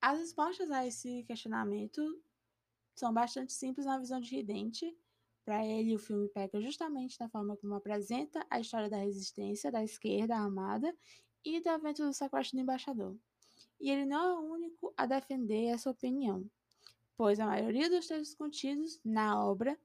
as 0.00 0.18
respostas 0.18 0.70
a 0.70 0.86
esse 0.86 1.22
questionamento 1.24 2.02
são 2.94 3.12
bastante 3.12 3.52
simples 3.52 3.86
na 3.86 3.98
visão 3.98 4.20
de 4.20 4.34
Ridente, 4.34 4.96
para 5.46 5.64
ele, 5.64 5.94
o 5.94 5.98
filme 5.98 6.28
peca 6.28 6.60
justamente 6.60 7.20
na 7.20 7.28
forma 7.28 7.56
como 7.56 7.72
apresenta 7.74 8.44
a 8.50 8.58
história 8.58 8.90
da 8.90 8.96
resistência 8.96 9.70
da 9.70 9.84
esquerda 9.84 10.36
armada 10.36 10.92
e 11.44 11.60
do 11.60 11.68
evento 11.68 12.04
do 12.04 12.12
sequestro 12.12 12.56
do 12.56 12.62
embaixador. 12.62 13.16
E 13.80 13.90
ele 13.90 14.06
não 14.06 14.24
é 14.24 14.38
o 14.38 14.52
único 14.52 14.92
a 14.96 15.06
defender 15.06 15.66
essa 15.66 15.90
opinião, 15.90 16.48
pois 17.16 17.38
a 17.40 17.46
maioria 17.46 17.90
dos 17.90 18.06
textos 18.06 18.34
contidos 18.34 19.00
na 19.04 19.44
obra 19.44 19.78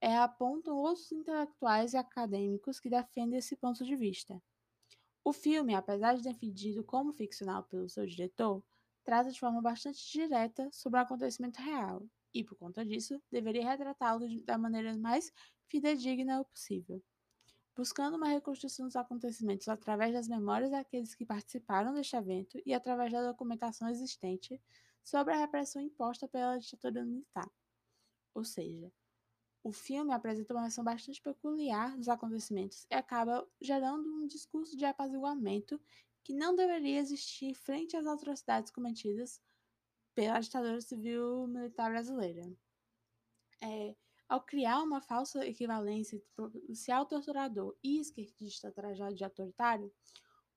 é, 0.00 0.16
apontam 0.16 0.76
outros 0.76 1.10
intelectuais 1.12 1.94
e 1.94 1.96
acadêmicos 1.96 2.78
que 2.78 2.90
defendem 2.90 3.38
esse 3.38 3.56
ponto 3.56 3.84
de 3.84 3.96
vista. 3.96 4.40
O 5.24 5.32
filme, 5.32 5.74
apesar 5.74 6.14
de 6.16 6.22
defendido 6.22 6.84
como 6.84 7.12
ficcional 7.12 7.62
pelo 7.64 7.88
seu 7.88 8.04
diretor, 8.06 8.62
trata 9.02 9.30
de 9.30 9.40
forma 9.40 9.62
bastante 9.62 9.98
direta 10.12 10.68
sobre 10.70 10.98
um 10.98 11.02
acontecimento 11.02 11.60
real, 11.62 12.06
e, 12.34 12.42
por 12.42 12.56
conta 12.58 12.84
disso, 12.84 13.22
deveria 13.30 13.64
retratá-lo 13.64 14.26
da 14.44 14.58
maneira 14.58 14.94
mais 14.96 15.32
fidedigna 15.68 16.44
possível. 16.44 17.02
Buscando 17.76 18.16
uma 18.16 18.28
reconstrução 18.28 18.86
dos 18.86 18.94
acontecimentos 18.94 19.66
através 19.68 20.12
das 20.12 20.28
memórias 20.28 20.70
daqueles 20.70 21.14
que 21.14 21.26
participaram 21.26 21.92
deste 21.92 22.14
evento 22.14 22.60
e 22.64 22.72
através 22.72 23.12
da 23.12 23.26
documentação 23.26 23.88
existente 23.88 24.62
sobre 25.02 25.34
a 25.34 25.36
repressão 25.36 25.82
imposta 25.82 26.28
pela 26.28 26.56
ditadura 26.58 27.04
militar. 27.04 27.50
Ou 28.32 28.44
seja, 28.44 28.92
o 29.64 29.72
filme 29.72 30.12
apresenta 30.12 30.54
uma 30.54 30.62
versão 30.62 30.84
bastante 30.84 31.20
peculiar 31.20 31.96
dos 31.96 32.08
acontecimentos 32.08 32.86
e 32.90 32.94
acaba 32.94 33.48
gerando 33.60 34.06
um 34.08 34.26
discurso 34.26 34.76
de 34.76 34.84
apaziguamento 34.84 35.80
que 36.22 36.34
não 36.34 36.54
deveria 36.54 37.00
existir 37.00 37.54
frente 37.54 37.96
às 37.96 38.06
atrocidades 38.06 38.70
cometidas 38.70 39.40
pela 40.14 40.40
ditadura 40.40 40.80
civil 40.80 41.46
militar 41.46 41.90
brasileira. 41.90 42.42
É, 43.62 43.96
ao 44.34 44.40
criar 44.40 44.82
uma 44.82 45.00
falsa 45.00 45.46
equivalência 45.46 46.16
entre 46.16 46.28
policial 46.34 47.06
torturador 47.06 47.76
e 47.84 48.00
esquerdista 48.00 48.72
trajado 48.72 49.14
de 49.14 49.22
autoritário, 49.22 49.92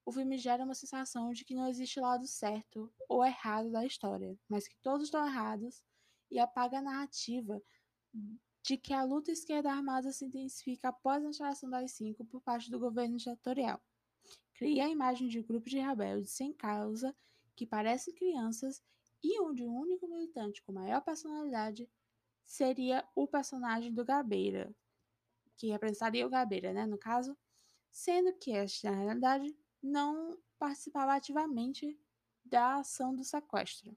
o 0.04 0.12
filme 0.12 0.36
gera 0.40 0.64
uma 0.64 0.74
sensação 0.74 1.32
de 1.32 1.46
que 1.46 1.54
não 1.54 1.68
existe 1.68 2.00
lado 2.00 2.26
certo 2.26 2.92
ou 3.08 3.24
errado 3.24 3.72
da 3.72 3.86
história, 3.86 4.36
mas 4.50 4.68
que 4.68 4.76
todos 4.82 5.06
estão 5.06 5.24
errados 5.24 5.84
e 6.32 6.40
apaga 6.40 6.80
a 6.80 6.82
narrativa 6.82 7.62
de 8.64 8.78
que 8.78 8.94
a 8.94 9.04
luta 9.04 9.32
esquerda 9.32 9.72
armada 9.72 10.12
se 10.12 10.26
intensifica 10.26 10.90
após 10.90 11.24
a 11.24 11.30
instalação 11.30 11.70
das 11.70 11.92
cinco 11.92 12.26
por 12.26 12.42
parte 12.42 12.72
do 12.72 12.80
governo 12.80 13.16
ditatorial. 13.16 13.80
Cria 14.56 14.86
a 14.86 14.90
imagem 14.90 15.28
de 15.28 15.44
grupos 15.44 15.70
de 15.70 15.78
rebeldes 15.78 16.32
sem 16.32 16.52
causa 16.52 17.16
que 17.56 17.68
parecem 17.68 18.16
crianças 18.16 18.82
e 19.24 19.40
onde 19.40 19.64
o 19.64 19.72
único 19.72 20.08
militante 20.08 20.64
com 20.64 20.72
maior 20.72 21.02
personalidade 21.02 21.88
seria 22.48 23.06
o 23.14 23.28
personagem 23.28 23.94
do 23.94 24.06
Gabeira, 24.06 24.74
que 25.58 25.68
representaria 25.68 26.26
o 26.26 26.30
Gabeira, 26.30 26.72
né, 26.72 26.86
no 26.86 26.98
caso, 26.98 27.38
sendo 27.92 28.34
que 28.34 28.52
este, 28.52 28.86
na 28.86 28.96
realidade, 28.96 29.56
não 29.84 30.40
participava 30.58 31.14
ativamente 31.14 32.00
da 32.44 32.78
ação 32.78 33.14
do 33.14 33.24
sequestro. 33.24 33.96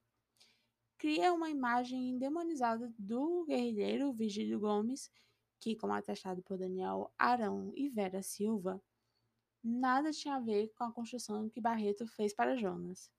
Cria 0.98 1.32
uma 1.32 1.48
imagem 1.48 2.10
endemonizada 2.10 2.92
do 2.98 3.44
guerrilheiro 3.46 4.12
Vigílio 4.12 4.58
Gomes, 4.58 5.10
que, 5.60 5.76
como 5.76 5.92
atestado 5.92 6.42
por 6.42 6.58
Daniel 6.58 7.12
Arão 7.16 7.72
e 7.76 7.88
Vera 7.88 8.20
Silva, 8.20 8.82
nada 9.62 10.10
tinha 10.10 10.34
a 10.34 10.40
ver 10.40 10.72
com 10.74 10.84
a 10.84 10.92
construção 10.92 11.48
que 11.48 11.60
Barreto 11.60 12.06
fez 12.06 12.34
para 12.34 12.56
Jonas 12.56 13.10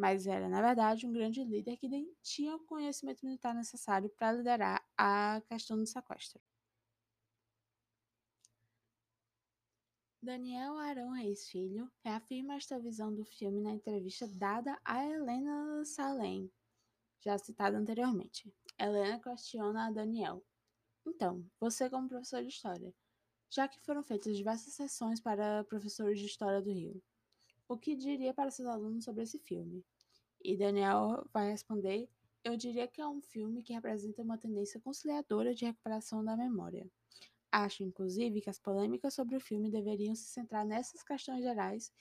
mas 0.00 0.26
era, 0.26 0.48
na 0.48 0.62
verdade, 0.62 1.06
um 1.06 1.12
grande 1.12 1.44
líder 1.44 1.76
que 1.76 1.86
tinha 2.22 2.56
o 2.56 2.64
conhecimento 2.64 3.22
militar 3.22 3.54
necessário 3.54 4.08
para 4.08 4.32
liderar 4.32 4.82
a 4.96 5.42
questão 5.46 5.76
do 5.76 5.86
sequestro. 5.86 6.40
Daniel 10.22 10.78
Arão 10.78 11.10
Reis 11.10 11.46
Filho 11.50 11.90
reafirma 12.02 12.54
esta 12.54 12.80
visão 12.80 13.14
do 13.14 13.26
filme 13.26 13.60
na 13.60 13.72
entrevista 13.72 14.26
dada 14.26 14.80
a 14.86 15.04
Helena 15.04 15.84
Salem, 15.84 16.50
já 17.22 17.36
citada 17.36 17.76
anteriormente. 17.76 18.50
Helena 18.78 19.20
questiona 19.20 19.88
a 19.88 19.90
Daniel. 19.90 20.42
Então, 21.06 21.44
você 21.58 21.90
como 21.90 22.08
professor 22.08 22.40
de 22.40 22.48
História, 22.48 22.94
já 23.50 23.68
que 23.68 23.78
foram 23.80 24.02
feitas 24.02 24.34
diversas 24.34 24.72
sessões 24.72 25.20
para 25.20 25.62
professores 25.64 26.18
de 26.18 26.24
História 26.24 26.62
do 26.62 26.72
Rio, 26.72 27.02
o 27.70 27.78
que 27.78 27.94
diria 27.94 28.34
para 28.34 28.50
seus 28.50 28.66
alunos 28.66 29.04
sobre 29.04 29.22
esse 29.22 29.38
filme? 29.38 29.84
E 30.42 30.56
Daniel 30.56 31.24
vai 31.32 31.52
responder: 31.52 32.08
Eu 32.42 32.56
diria 32.56 32.88
que 32.88 33.00
é 33.00 33.06
um 33.06 33.22
filme 33.22 33.62
que 33.62 33.72
representa 33.72 34.22
uma 34.22 34.36
tendência 34.36 34.80
conciliadora 34.80 35.54
de 35.54 35.66
recuperação 35.66 36.24
da 36.24 36.36
memória. 36.36 36.90
Acho, 37.52 37.84
inclusive, 37.84 38.40
que 38.40 38.50
as 38.50 38.58
polêmicas 38.58 39.14
sobre 39.14 39.36
o 39.36 39.40
filme 39.40 39.70
deveriam 39.70 40.16
se 40.16 40.24
centrar 40.24 40.66
nessas 40.66 41.04
questões 41.04 41.44
gerais 41.44 41.92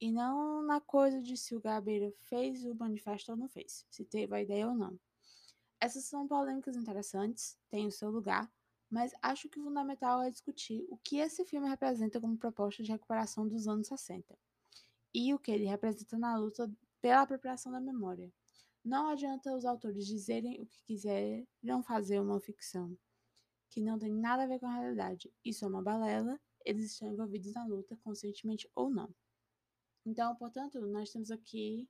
e 0.00 0.10
não 0.10 0.60
na 0.60 0.80
coisa 0.80 1.22
de 1.22 1.36
se 1.36 1.54
o 1.54 1.60
Gabeira 1.60 2.12
fez 2.18 2.64
o 2.64 2.74
manifesto 2.74 3.30
ou 3.30 3.38
não 3.38 3.48
fez, 3.48 3.86
se 3.88 4.04
teve 4.04 4.34
a 4.34 4.42
ideia 4.42 4.66
ou 4.66 4.74
não. 4.74 4.98
Essas 5.80 6.04
são 6.04 6.26
polêmicas 6.26 6.76
interessantes, 6.76 7.56
têm 7.70 7.86
o 7.86 7.92
seu 7.92 8.10
lugar, 8.10 8.50
mas 8.90 9.12
acho 9.22 9.48
que 9.48 9.60
o 9.60 9.62
fundamental 9.62 10.20
é 10.20 10.30
discutir 10.30 10.84
o 10.90 10.96
que 10.98 11.18
esse 11.18 11.44
filme 11.44 11.68
representa 11.68 12.20
como 12.20 12.36
proposta 12.36 12.82
de 12.82 12.90
recuperação 12.90 13.46
dos 13.46 13.68
anos 13.68 13.86
60 13.86 14.36
e 15.14 15.34
o 15.34 15.38
que 15.38 15.50
ele 15.50 15.64
representa 15.64 16.18
na 16.18 16.36
luta 16.36 16.70
pela 17.00 17.22
apropriação 17.22 17.72
da 17.72 17.80
memória. 17.80 18.32
Não 18.84 19.08
adianta 19.08 19.54
os 19.54 19.64
autores 19.64 20.06
dizerem 20.06 20.60
o 20.60 20.66
que 20.66 20.82
quiseram 20.84 21.82
fazer 21.82 22.20
uma 22.20 22.40
ficção 22.40 22.96
que 23.70 23.80
não 23.80 23.98
tem 23.98 24.12
nada 24.12 24.42
a 24.42 24.46
ver 24.46 24.58
com 24.58 24.66
a 24.66 24.74
realidade. 24.74 25.32
Isso 25.44 25.64
é 25.64 25.68
uma 25.68 25.82
balela, 25.82 26.38
eles 26.64 26.92
estão 26.92 27.08
envolvidos 27.08 27.54
na 27.54 27.64
luta, 27.64 27.96
conscientemente 28.04 28.68
ou 28.74 28.90
não. 28.90 29.14
Então, 30.04 30.34
portanto, 30.36 30.80
nós 30.80 31.10
temos 31.10 31.30
aqui 31.30 31.88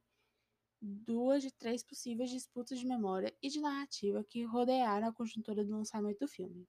duas 0.81 1.43
de 1.43 1.51
três 1.51 1.83
possíveis 1.83 2.31
disputas 2.31 2.79
de 2.79 2.87
memória 2.87 3.35
e 3.43 3.49
de 3.49 3.61
narrativa 3.61 4.23
que 4.25 4.45
rodearam 4.45 5.09
a 5.09 5.13
conjuntura 5.13 5.65
do 5.65 5.73
lançamento 5.73 6.21
do 6.21 6.29
filme. 6.29 6.69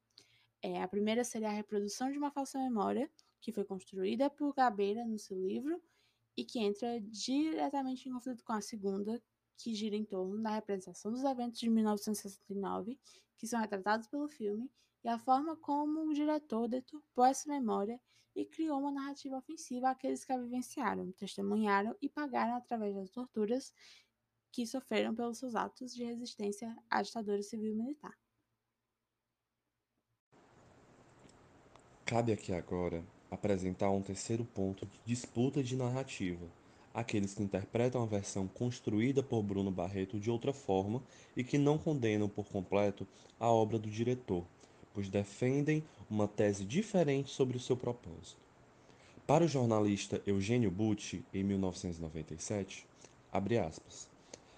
É, 0.61 0.81
a 0.81 0.87
primeira 0.87 1.23
seria 1.23 1.49
a 1.49 1.53
reprodução 1.53 2.11
de 2.11 2.17
uma 2.17 2.31
falsa 2.31 2.57
memória, 2.57 3.11
que 3.41 3.51
foi 3.51 3.65
construída 3.65 4.29
por 4.29 4.53
Gabeira 4.53 5.05
no 5.05 5.19
seu 5.19 5.37
livro 5.45 5.81
e 6.35 6.43
que 6.43 6.59
entra 6.59 6.99
diretamente 7.01 8.07
em 8.07 8.13
conflito 8.13 8.43
com 8.43 8.53
a 8.53 8.61
segunda, 8.61 9.21
que 9.57 9.73
gira 9.75 9.95
em 9.95 10.03
torno 10.03 10.41
da 10.41 10.49
representação 10.49 11.11
dos 11.11 11.23
eventos 11.23 11.59
de 11.59 11.69
1969, 11.69 12.99
que 13.37 13.47
são 13.47 13.59
retratados 13.59 14.07
pelo 14.07 14.27
filme, 14.27 14.69
e 15.03 15.09
a 15.09 15.19
forma 15.19 15.55
como 15.57 16.07
o 16.07 16.13
diretor 16.13 16.67
deturpou 16.67 17.25
essa 17.25 17.49
memória 17.49 17.99
e 18.35 18.45
criou 18.45 18.79
uma 18.79 18.91
narrativa 18.91 19.37
ofensiva 19.37 19.89
àqueles 19.89 20.25
que 20.25 20.31
a 20.31 20.37
vivenciaram, 20.37 21.11
testemunharam 21.11 21.95
e 22.01 22.09
pagaram 22.09 22.55
através 22.55 22.95
das 22.95 23.09
torturas 23.11 23.73
que 24.51 24.65
sofreram 24.65 25.13
pelos 25.13 25.39
seus 25.39 25.55
atos 25.55 25.93
de 25.93 26.03
resistência 26.03 26.75
à 26.89 27.01
ditadura 27.01 27.41
civil-militar. 27.41 28.17
Cabe 32.05 32.33
aqui 32.33 32.53
agora 32.53 33.03
apresentar 33.33 33.89
um 33.89 34.01
terceiro 34.01 34.45
ponto 34.45 34.85
de 34.85 34.99
disputa 35.05 35.63
de 35.63 35.75
narrativa, 35.75 36.45
aqueles 36.93 37.33
que 37.33 37.43
interpretam 37.43 38.03
a 38.03 38.05
versão 38.05 38.47
construída 38.47 39.23
por 39.23 39.41
Bruno 39.41 39.71
Barreto 39.71 40.19
de 40.19 40.29
outra 40.29 40.53
forma 40.53 41.01
e 41.35 41.43
que 41.43 41.57
não 41.57 41.77
condenam 41.77 42.29
por 42.29 42.45
completo 42.45 43.07
a 43.39 43.49
obra 43.49 43.79
do 43.79 43.89
diretor, 43.89 44.45
pois 44.93 45.09
defendem 45.09 45.83
uma 46.09 46.27
tese 46.27 46.63
diferente 46.63 47.31
sobre 47.31 47.57
o 47.57 47.59
seu 47.59 47.75
propósito. 47.75 48.41
Para 49.25 49.45
o 49.45 49.47
jornalista 49.47 50.21
Eugênio 50.27 50.69
Butti, 50.69 51.25
em 51.33 51.43
1997, 51.43 52.85
abre 53.31 53.57
aspas. 53.57 54.07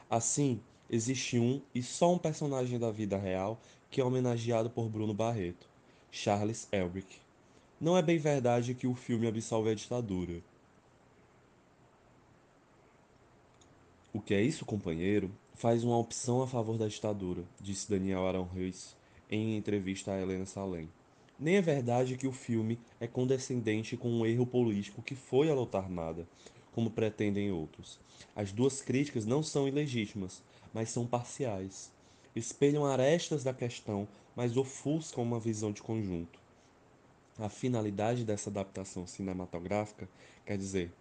Assim, 0.10 0.60
existe 0.90 1.40
um 1.40 1.62
e 1.74 1.82
só 1.82 2.14
um 2.14 2.18
personagem 2.18 2.78
da 2.78 2.92
vida 2.92 3.18
real 3.18 3.60
que 3.90 4.02
é 4.02 4.04
homenageado 4.04 4.70
por 4.70 4.90
Bruno 4.90 5.14
Barreto, 5.14 5.70
Charles 6.12 6.68
Elbrick. 6.72 7.25
Não 7.80 7.98
é 7.98 8.02
bem 8.02 8.18
verdade 8.18 8.74
que 8.74 8.88
o 8.88 8.96
filme 8.96 9.28
absolve 9.28 9.70
a 9.70 9.76
ditadura. 9.76 10.42
O 14.14 14.22
que 14.22 14.34
é 14.34 14.42
isso, 14.42 14.66
companheiro? 14.66 15.30
Faz 15.54 15.84
uma 15.84 15.98
opção 15.98 16.42
a 16.42 16.48
favor 16.48 16.78
da 16.78 16.88
ditadura, 16.88 17.44
disse 17.60 17.90
Daniel 17.90 18.26
Arão 18.26 18.48
Reis 18.48 18.96
em 19.30 19.58
entrevista 19.58 20.14
a 20.14 20.22
Helena 20.22 20.46
Salem. 20.46 20.90
Nem 21.38 21.58
é 21.58 21.62
verdade 21.62 22.16
que 22.16 22.28
o 22.28 22.32
filme 22.32 22.80
é 22.98 23.08
condescendente 23.08 23.98
com 23.98 24.10
um 24.10 24.26
erro 24.26 24.46
político 24.46 25.02
que 25.02 25.16
foi 25.16 25.50
a 25.50 25.54
luta 25.54 25.78
armada, 25.78 26.26
como 26.72 26.90
pretendem 26.90 27.52
outros. 27.52 28.00
As 28.34 28.54
duas 28.54 28.82
críticas 28.82 29.26
não 29.26 29.44
são 29.44 29.68
ilegítimas, 29.68 30.42
mas 30.74 30.90
são 30.90 31.06
parciais. 31.06 31.92
Espelham 32.34 32.86
arestas 32.86 33.44
da 33.44 33.54
questão, 33.54 34.08
mas 34.34 34.56
ofuscam 34.56 35.24
uma 35.24 35.42
visão 35.42 35.74
de 35.74 35.82
conjunto. 35.82 36.45
A 37.38 37.50
finalidade 37.50 38.24
dessa 38.24 38.50
adaptação 38.50 39.06
cinematográfica, 39.06 40.08
quer 40.46 40.58
dizer, 40.58 40.94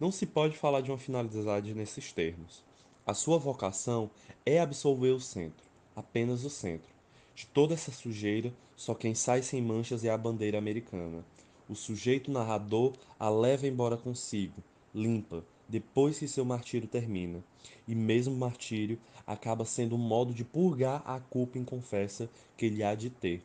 não 0.00 0.10
se 0.10 0.24
pode 0.24 0.56
falar 0.56 0.80
de 0.80 0.90
uma 0.90 0.96
finalidade 0.96 1.74
nesses 1.74 2.10
termos. 2.10 2.64
A 3.06 3.12
sua 3.12 3.36
vocação 3.36 4.10
é 4.46 4.58
absolver 4.58 5.10
o 5.10 5.20
centro, 5.20 5.62
apenas 5.94 6.42
o 6.42 6.48
centro. 6.48 6.88
De 7.34 7.46
toda 7.46 7.74
essa 7.74 7.92
sujeira, 7.92 8.50
só 8.74 8.94
quem 8.94 9.14
sai 9.14 9.42
sem 9.42 9.60
manchas 9.60 10.04
é 10.06 10.08
a 10.08 10.16
bandeira 10.16 10.56
americana. 10.56 11.22
O 11.68 11.74
sujeito 11.74 12.30
narrador 12.30 12.94
a 13.20 13.28
leva 13.28 13.66
embora 13.66 13.98
consigo, 13.98 14.64
limpa, 14.94 15.44
depois 15.68 16.18
que 16.18 16.26
seu 16.26 16.46
martírio 16.46 16.88
termina. 16.88 17.44
E 17.86 17.94
mesmo 17.94 18.34
martírio 18.34 18.98
acaba 19.26 19.66
sendo 19.66 19.96
um 19.96 19.98
modo 19.98 20.32
de 20.32 20.44
purgar 20.46 21.02
a 21.04 21.20
culpa 21.20 21.58
inconfessa 21.58 22.30
que 22.56 22.64
ele 22.64 22.82
há 22.82 22.94
de 22.94 23.10
ter 23.10 23.42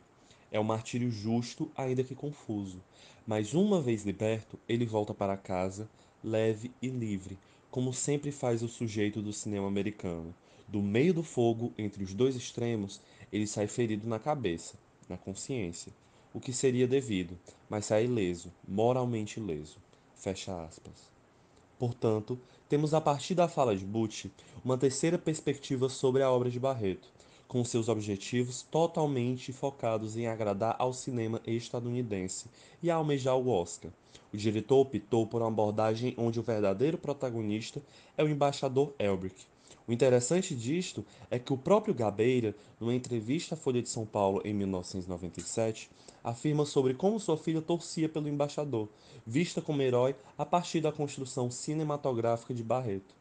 é 0.50 0.58
um 0.58 0.64
martírio 0.64 1.10
justo, 1.10 1.70
ainda 1.76 2.04
que 2.04 2.14
confuso. 2.14 2.82
Mas 3.26 3.54
uma 3.54 3.80
vez 3.80 4.04
liberto, 4.04 4.58
ele 4.68 4.84
volta 4.84 5.14
para 5.14 5.36
casa, 5.36 5.88
leve 6.22 6.70
e 6.82 6.88
livre, 6.88 7.38
como 7.70 7.92
sempre 7.92 8.32
faz 8.32 8.62
o 8.62 8.68
sujeito 8.68 9.22
do 9.22 9.32
cinema 9.32 9.68
americano. 9.68 10.34
Do 10.66 10.82
meio 10.82 11.14
do 11.14 11.22
fogo, 11.22 11.72
entre 11.78 12.02
os 12.02 12.14
dois 12.14 12.36
extremos, 12.36 13.00
ele 13.32 13.46
sai 13.46 13.66
ferido 13.66 14.08
na 14.08 14.18
cabeça, 14.18 14.74
na 15.08 15.16
consciência, 15.16 15.92
o 16.32 16.40
que 16.40 16.52
seria 16.52 16.86
devido, 16.86 17.38
mas 17.68 17.86
sai 17.86 18.04
ileso, 18.04 18.52
moralmente 18.66 19.40
ileso. 19.40 19.78
Fecha 20.14 20.64
aspas. 20.64 21.10
Portanto, 21.78 22.38
temos 22.68 22.92
a 22.92 23.00
partir 23.00 23.34
da 23.34 23.48
fala 23.48 23.74
de 23.74 23.84
Butch 23.84 24.26
uma 24.64 24.76
terceira 24.76 25.18
perspectiva 25.18 25.88
sobre 25.88 26.22
a 26.22 26.30
obra 26.30 26.50
de 26.50 26.60
Barreto, 26.60 27.10
com 27.50 27.64
seus 27.64 27.88
objetivos 27.88 28.62
totalmente 28.62 29.52
focados 29.52 30.16
em 30.16 30.28
agradar 30.28 30.76
ao 30.78 30.92
cinema 30.92 31.42
estadunidense 31.44 32.46
e 32.80 32.88
a 32.88 32.94
almejar 32.94 33.36
o 33.36 33.48
Oscar. 33.48 33.90
O 34.32 34.36
diretor 34.36 34.78
optou 34.78 35.26
por 35.26 35.42
uma 35.42 35.48
abordagem 35.48 36.14
onde 36.16 36.38
o 36.38 36.44
verdadeiro 36.44 36.96
protagonista 36.96 37.82
é 38.16 38.22
o 38.22 38.28
embaixador 38.28 38.94
Elbrick. 39.00 39.42
O 39.88 39.92
interessante 39.92 40.54
disto 40.54 41.04
é 41.28 41.40
que 41.40 41.52
o 41.52 41.58
próprio 41.58 41.92
Gabeira, 41.92 42.54
numa 42.78 42.94
entrevista 42.94 43.56
à 43.56 43.58
Folha 43.58 43.82
de 43.82 43.88
São 43.88 44.06
Paulo 44.06 44.40
em 44.44 44.54
1997, 44.54 45.90
afirma 46.22 46.64
sobre 46.64 46.94
como 46.94 47.18
sua 47.18 47.36
filha 47.36 47.60
torcia 47.60 48.08
pelo 48.08 48.28
embaixador, 48.28 48.88
vista 49.26 49.60
como 49.60 49.82
herói 49.82 50.14
a 50.38 50.46
partir 50.46 50.80
da 50.80 50.92
construção 50.92 51.50
cinematográfica 51.50 52.54
de 52.54 52.62
Barreto. 52.62 53.19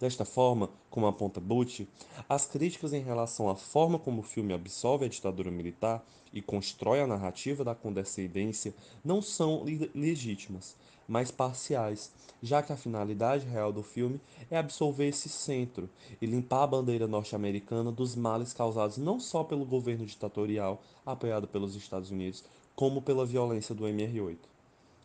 Desta 0.00 0.24
forma, 0.24 0.70
como 0.88 1.06
aponta 1.06 1.38
Butch, 1.38 1.82
as 2.26 2.46
críticas 2.46 2.94
em 2.94 3.02
relação 3.02 3.50
à 3.50 3.54
forma 3.54 3.98
como 3.98 4.20
o 4.20 4.24
filme 4.24 4.54
absolve 4.54 5.04
a 5.04 5.08
ditadura 5.08 5.50
militar 5.50 6.02
e 6.32 6.40
constrói 6.40 7.02
a 7.02 7.06
narrativa 7.06 7.62
da 7.62 7.74
condescendência 7.74 8.72
não 9.04 9.20
são 9.20 9.62
legítimas, 9.94 10.74
mas 11.06 11.30
parciais, 11.30 12.10
já 12.42 12.62
que 12.62 12.72
a 12.72 12.78
finalidade 12.78 13.46
real 13.46 13.74
do 13.74 13.82
filme 13.82 14.18
é 14.50 14.56
absolver 14.56 15.08
esse 15.08 15.28
centro 15.28 15.86
e 16.18 16.24
limpar 16.24 16.62
a 16.62 16.68
bandeira 16.68 17.06
norte-americana 17.06 17.92
dos 17.92 18.16
males 18.16 18.54
causados 18.54 18.96
não 18.96 19.20
só 19.20 19.44
pelo 19.44 19.66
governo 19.66 20.06
ditatorial 20.06 20.80
apoiado 21.04 21.46
pelos 21.46 21.76
Estados 21.76 22.10
Unidos, 22.10 22.42
como 22.74 23.02
pela 23.02 23.26
violência 23.26 23.74
do 23.74 23.84
MR8. 23.84 24.38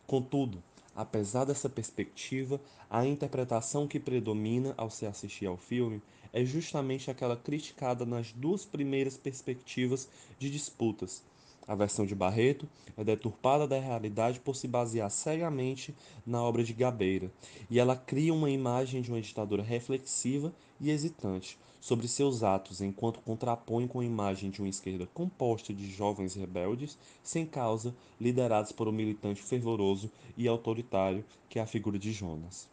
Contudo, 0.06 0.62
Apesar 0.96 1.44
dessa 1.44 1.68
perspectiva, 1.68 2.58
a 2.88 3.04
interpretação 3.04 3.86
que 3.86 4.00
predomina 4.00 4.72
ao 4.78 4.88
se 4.88 5.04
assistir 5.04 5.44
ao 5.44 5.58
filme 5.58 6.00
é 6.32 6.42
justamente 6.42 7.10
aquela 7.10 7.36
criticada 7.36 8.06
nas 8.06 8.32
duas 8.32 8.64
primeiras 8.64 9.14
perspectivas 9.18 10.08
de 10.38 10.50
disputas, 10.50 11.22
A 11.68 11.74
versão 11.74 12.06
de 12.06 12.14
Barreto 12.14 12.68
é 12.96 13.02
deturpada 13.02 13.66
da 13.66 13.78
realidade 13.78 14.38
por 14.38 14.54
se 14.54 14.68
basear 14.68 15.10
cegamente 15.10 15.94
na 16.24 16.40
obra 16.40 16.62
de 16.62 16.72
Gabeira, 16.72 17.30
e 17.68 17.78
ela 17.80 17.96
cria 17.96 18.32
uma 18.32 18.48
imagem 18.48 19.02
de 19.02 19.10
uma 19.10 19.20
ditadura 19.20 19.64
reflexiva 19.64 20.54
e 20.80 20.90
hesitante 20.90 21.58
sobre 21.86 22.08
seus 22.08 22.42
atos, 22.42 22.80
enquanto 22.80 23.20
contrapõe 23.20 23.86
com 23.86 24.00
a 24.00 24.04
imagem 24.04 24.50
de 24.50 24.60
uma 24.60 24.68
esquerda 24.68 25.06
composta 25.14 25.72
de 25.72 25.88
jovens 25.88 26.34
rebeldes 26.34 26.98
sem 27.22 27.46
causa, 27.46 27.94
liderados 28.20 28.72
por 28.72 28.88
um 28.88 28.92
militante 28.92 29.40
fervoroso 29.40 30.10
e 30.36 30.48
autoritário 30.48 31.24
que 31.48 31.60
é 31.60 31.62
a 31.62 31.66
figura 31.66 31.96
de 31.96 32.12
Jonas. 32.12 32.68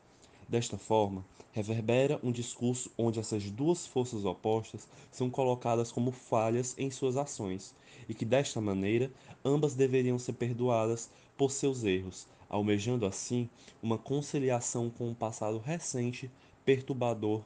Desta 0.50 0.80
forma, 0.80 1.24
reverbera 1.52 2.20
um 2.24 2.32
discurso 2.32 2.90
onde 2.98 3.20
essas 3.20 3.52
duas 3.52 3.86
forças 3.86 4.26
opostas 4.26 4.88
são 5.12 5.30
colocadas 5.30 5.92
como 5.92 6.12
falhas 6.12 6.74
em 6.76 6.90
suas 6.90 7.16
ações, 7.16 7.76
e 8.10 8.16
que 8.16 8.26
desta 8.26 8.60
maneira 8.60 9.12
ambas 9.46 9.76
deveriam 9.76 10.18
ser 10.18 10.34
perdoadas 10.34 11.12
por 11.38 11.52
seus 11.52 11.84
erros, 11.84 12.28
almejando 12.50 13.06
assim 13.06 13.48
uma 13.80 14.00
conciliação 14.00 14.90
com 14.90 15.08
um 15.08 15.14
passado 15.14 15.60
recente 15.60 16.32
perturbador 16.66 17.44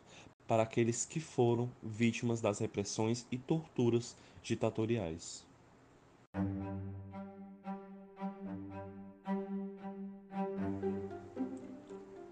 para 0.48 0.64
aqueles 0.64 1.06
que 1.06 1.20
foram 1.20 1.70
vítimas 1.84 2.40
das 2.42 2.60
repressões 2.60 3.28
e 3.32 3.38
torturas 3.38 4.16
ditatoriais. 4.42 5.46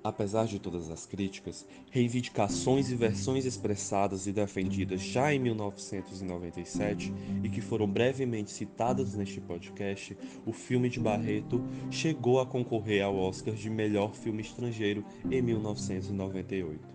Apesar 0.03 0.45
de 0.45 0.59
todas 0.59 0.91
as 0.91 1.07
críticas, 1.07 1.65
reivindicações 1.89 2.91
e 2.91 2.95
versões 2.95 3.43
expressadas 3.43 4.27
e 4.27 4.31
defendidas 4.31 5.01
já 5.01 5.33
em 5.33 5.39
1997 5.39 7.11
e 7.43 7.49
que 7.49 7.59
foram 7.59 7.87
brevemente 7.87 8.51
citadas 8.51 9.15
neste 9.15 9.41
podcast, 9.41 10.15
o 10.45 10.53
filme 10.53 10.89
de 10.89 10.99
Barreto 10.99 11.59
chegou 11.89 12.39
a 12.39 12.45
concorrer 12.45 13.03
ao 13.03 13.17
Oscar 13.17 13.55
de 13.55 13.67
melhor 13.67 14.13
filme 14.13 14.43
estrangeiro 14.43 15.03
em 15.31 15.41
1998 15.41 16.94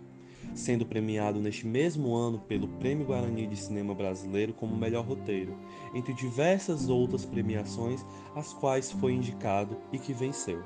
sendo 0.53 0.85
premiado 0.85 1.39
neste 1.39 1.65
mesmo 1.65 2.15
ano 2.15 2.39
pelo 2.39 2.67
Prêmio 2.67 3.05
Guarani 3.05 3.47
de 3.47 3.55
Cinema 3.55 3.93
Brasileiro 3.93 4.53
como 4.53 4.75
melhor 4.75 5.05
roteiro, 5.05 5.55
entre 5.93 6.13
diversas 6.13 6.89
outras 6.89 7.25
premiações 7.25 8.05
às 8.35 8.53
quais 8.53 8.91
foi 8.91 9.13
indicado 9.13 9.77
e 9.91 9.97
que 9.97 10.13
venceu. 10.13 10.61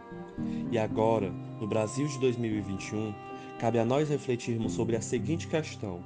E 0.72 0.78
agora, 0.78 1.32
no 1.60 1.68
Brasil 1.68 2.08
de 2.08 2.20
2021, 2.20 3.14
cabe 3.60 3.80
a 3.80 3.86
nós 3.86 4.10
refletirmos 4.10 4.74
sobre 4.74 4.96
a 4.96 5.02
seguinte 5.02 5.48
questão: 5.48 6.04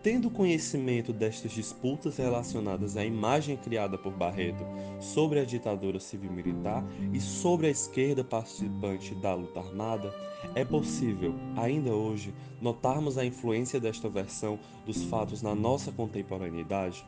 Tendo 0.00 0.30
conhecimento 0.30 1.12
destas 1.12 1.50
disputas 1.50 2.18
relacionadas 2.18 2.96
à 2.96 3.04
imagem 3.04 3.56
criada 3.56 3.98
por 3.98 4.12
Barreto 4.12 4.64
sobre 5.00 5.40
a 5.40 5.44
ditadura 5.44 5.98
civil-militar 5.98 6.84
e 7.12 7.20
sobre 7.20 7.66
a 7.66 7.70
esquerda 7.70 8.22
participante 8.22 9.12
da 9.16 9.34
luta 9.34 9.58
armada, 9.58 10.14
é 10.54 10.64
possível, 10.64 11.34
ainda 11.56 11.92
hoje, 11.92 12.32
notarmos 12.60 13.18
a 13.18 13.24
influência 13.24 13.80
desta 13.80 14.08
versão 14.08 14.56
dos 14.86 15.02
fatos 15.02 15.42
na 15.42 15.52
nossa 15.52 15.90
contemporaneidade? 15.90 17.04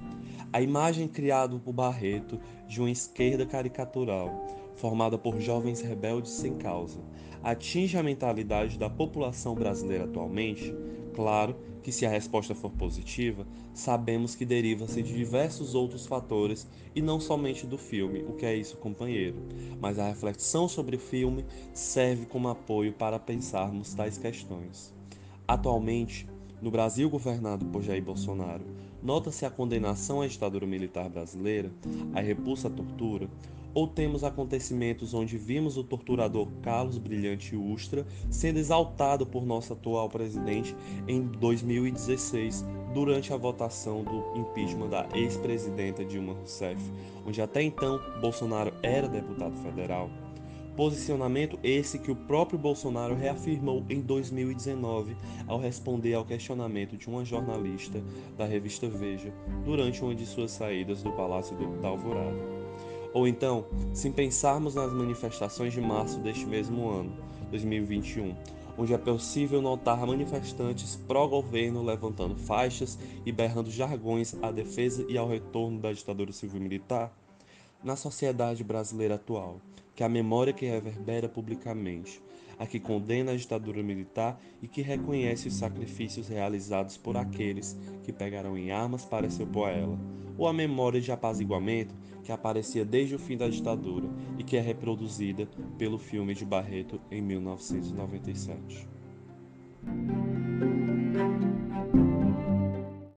A 0.53 0.61
imagem 0.61 1.07
criada 1.07 1.57
por 1.61 1.73
Barreto 1.73 2.41
de 2.67 2.81
uma 2.81 2.91
esquerda 2.91 3.47
caricatural, 3.47 4.49
formada 4.75 5.17
por 5.17 5.41
jovens 5.41 5.81
rebeldes 5.81 6.33
sem 6.33 6.57
causa, 6.57 6.99
atinge 7.41 7.97
a 7.97 8.03
mentalidade 8.03 8.77
da 8.77 8.91
população 8.91 9.55
brasileira 9.55 10.05
atualmente? 10.05 10.75
Claro 11.15 11.70
que, 11.83 11.93
se 11.93 12.05
a 12.07 12.11
resposta 12.11 12.55
for 12.55 12.71
positiva, 12.71 13.47
sabemos 13.73 14.35
que 14.35 14.45
deriva-se 14.45 15.03
de 15.03 15.15
diversos 15.15 15.75
outros 15.75 16.07
fatores 16.07 16.67
e 16.95 17.01
não 17.01 17.21
somente 17.21 17.67
do 17.67 17.79
filme, 17.79 18.23
o 18.23 18.35
que 18.35 18.47
é 18.47 18.55
isso, 18.55 18.77
companheiro. 18.77 19.37
Mas 19.81 19.99
a 19.99 20.07
reflexão 20.07 20.69
sobre 20.69 20.97
o 20.97 21.01
filme 21.01 21.45
serve 21.73 22.27
como 22.27 22.49
apoio 22.49 22.93
para 22.93 23.19
pensarmos 23.19 23.95
tais 23.95 24.19
questões. 24.19 24.95
Atualmente, 25.47 26.29
no 26.61 26.71
Brasil 26.71 27.09
governado 27.09 27.65
por 27.67 27.83
Jair 27.83 28.03
Bolsonaro, 28.03 28.65
nota-se 29.03 29.47
a 29.47 29.51
condenação 29.51 30.21
à 30.21 30.27
ditadura 30.27 30.67
militar 30.67 31.09
brasileira, 31.09 31.73
a 32.15 32.21
repulsa 32.21 32.69
à 32.69 32.71
tortura, 32.71 33.29
ou 33.75 33.87
temos 33.87 34.25
acontecimentos 34.25 35.15
onde 35.15 35.37
vimos 35.37 35.77
o 35.77 35.85
torturador 35.85 36.49
Carlos 36.63 36.99
Brilhante 36.99 37.57
Ustra 37.57 38.07
sendo 38.29 38.59
exaltado 38.59 39.27
por 39.27 39.45
nosso 39.45 39.73
atual 39.73 40.09
presidente 40.09 40.75
em 41.07 41.23
2016, 41.23 42.65
durante 42.93 43.33
a 43.33 43.37
votação 43.37 44.03
do 44.03 44.39
impeachment 44.39 44.89
da 44.89 45.09
ex-presidenta 45.15 46.05
Dilma 46.05 46.33
Rousseff, 46.35 46.81
onde 47.27 47.41
até 47.41 47.63
então 47.63 48.01
Bolsonaro 48.21 48.73
era 48.83 49.09
deputado 49.09 49.57
federal. 49.59 50.11
Posicionamento 50.77 51.59
esse 51.63 51.99
que 51.99 52.11
o 52.11 52.17
próprio 52.17 52.59
Bolsonaro 52.59 53.15
reafirmou 53.15 53.85
em 53.91 54.01
2019 54.01 55.17
ao 55.47 55.59
responder 55.59 56.15
ao 56.15 56.25
questionamento 56.25 56.97
de 56.97 57.09
uma 57.09 57.25
jornalista 57.25 58.03
da 58.39 58.47
revista 58.47 58.89
Veja 58.89 59.33
durante 59.65 60.03
uma 60.03 60.15
de 60.15 60.25
suas 60.25 60.53
saídas 60.53 61.03
do 61.03 61.13
Palácio 61.13 61.57
da 61.83 61.89
Alvorada. 61.89 62.60
Ou 63.13 63.27
então, 63.27 63.67
se 63.93 64.09
pensarmos 64.11 64.75
nas 64.75 64.93
manifestações 64.93 65.73
de 65.73 65.81
março 65.81 66.19
deste 66.21 66.47
mesmo 66.47 66.89
ano, 66.89 67.13
2021, 67.51 68.35
onde 68.79 68.95
é 68.95 68.99
possível 68.99 69.61
notar 69.61 70.07
manifestantes 70.07 70.97
pró-governo 71.09 71.83
levantando 71.83 72.37
faixas 72.37 72.99
e 73.27 73.33
berrando 73.33 73.71
jargões 73.71 74.35
à 74.41 74.51
defesa 74.51 75.05
e 75.09 75.19
ao 75.19 75.29
retorno 75.29 75.81
da 75.81 75.93
ditadura 75.93 76.33
civil-militar, 76.33 77.13
na 77.83 77.97
sociedade 77.97 78.63
brasileira 78.63 79.17
atual, 79.17 79.61
que 79.95 80.05
a 80.05 80.09
memória 80.09 80.53
que 80.53 80.67
reverbera 80.67 81.29
publicamente, 81.29 82.23
a 82.59 82.67
que 82.67 82.79
condena 82.79 83.33
a 83.33 83.37
ditadura 83.37 83.83
militar 83.83 84.41
e 84.63 84.69
que 84.69 84.83
reconhece 84.83 85.49
os 85.49 85.55
sacrifícios 85.55 86.29
realizados 86.29 86.97
por 86.97 87.17
aqueles 87.17 87.77
que 88.05 88.13
pegaram 88.13 88.57
em 88.57 88.71
armas 88.71 89.05
para 89.05 89.29
se 89.31 89.43
opor 89.43 89.69
a 89.69 89.73
ela, 89.73 89.99
ou 90.39 90.47
a 90.47 90.53
memória 90.53 91.01
de 91.01 91.11
apaziguamento 91.11 91.95
que 92.23 92.33
aparecia 92.33 92.85
desde 92.85 93.15
o 93.15 93.19
fim 93.19 93.37
da 93.37 93.49
ditadura 93.49 94.09
e 94.39 94.45
que 94.45 94.57
é 94.57 94.61
reproduzida 94.61 95.49
pelo 95.79 95.99
filme 95.99 96.35
de 96.35 96.45
Barreto 96.45 97.01
em 97.11 97.21
1997. 97.21 98.89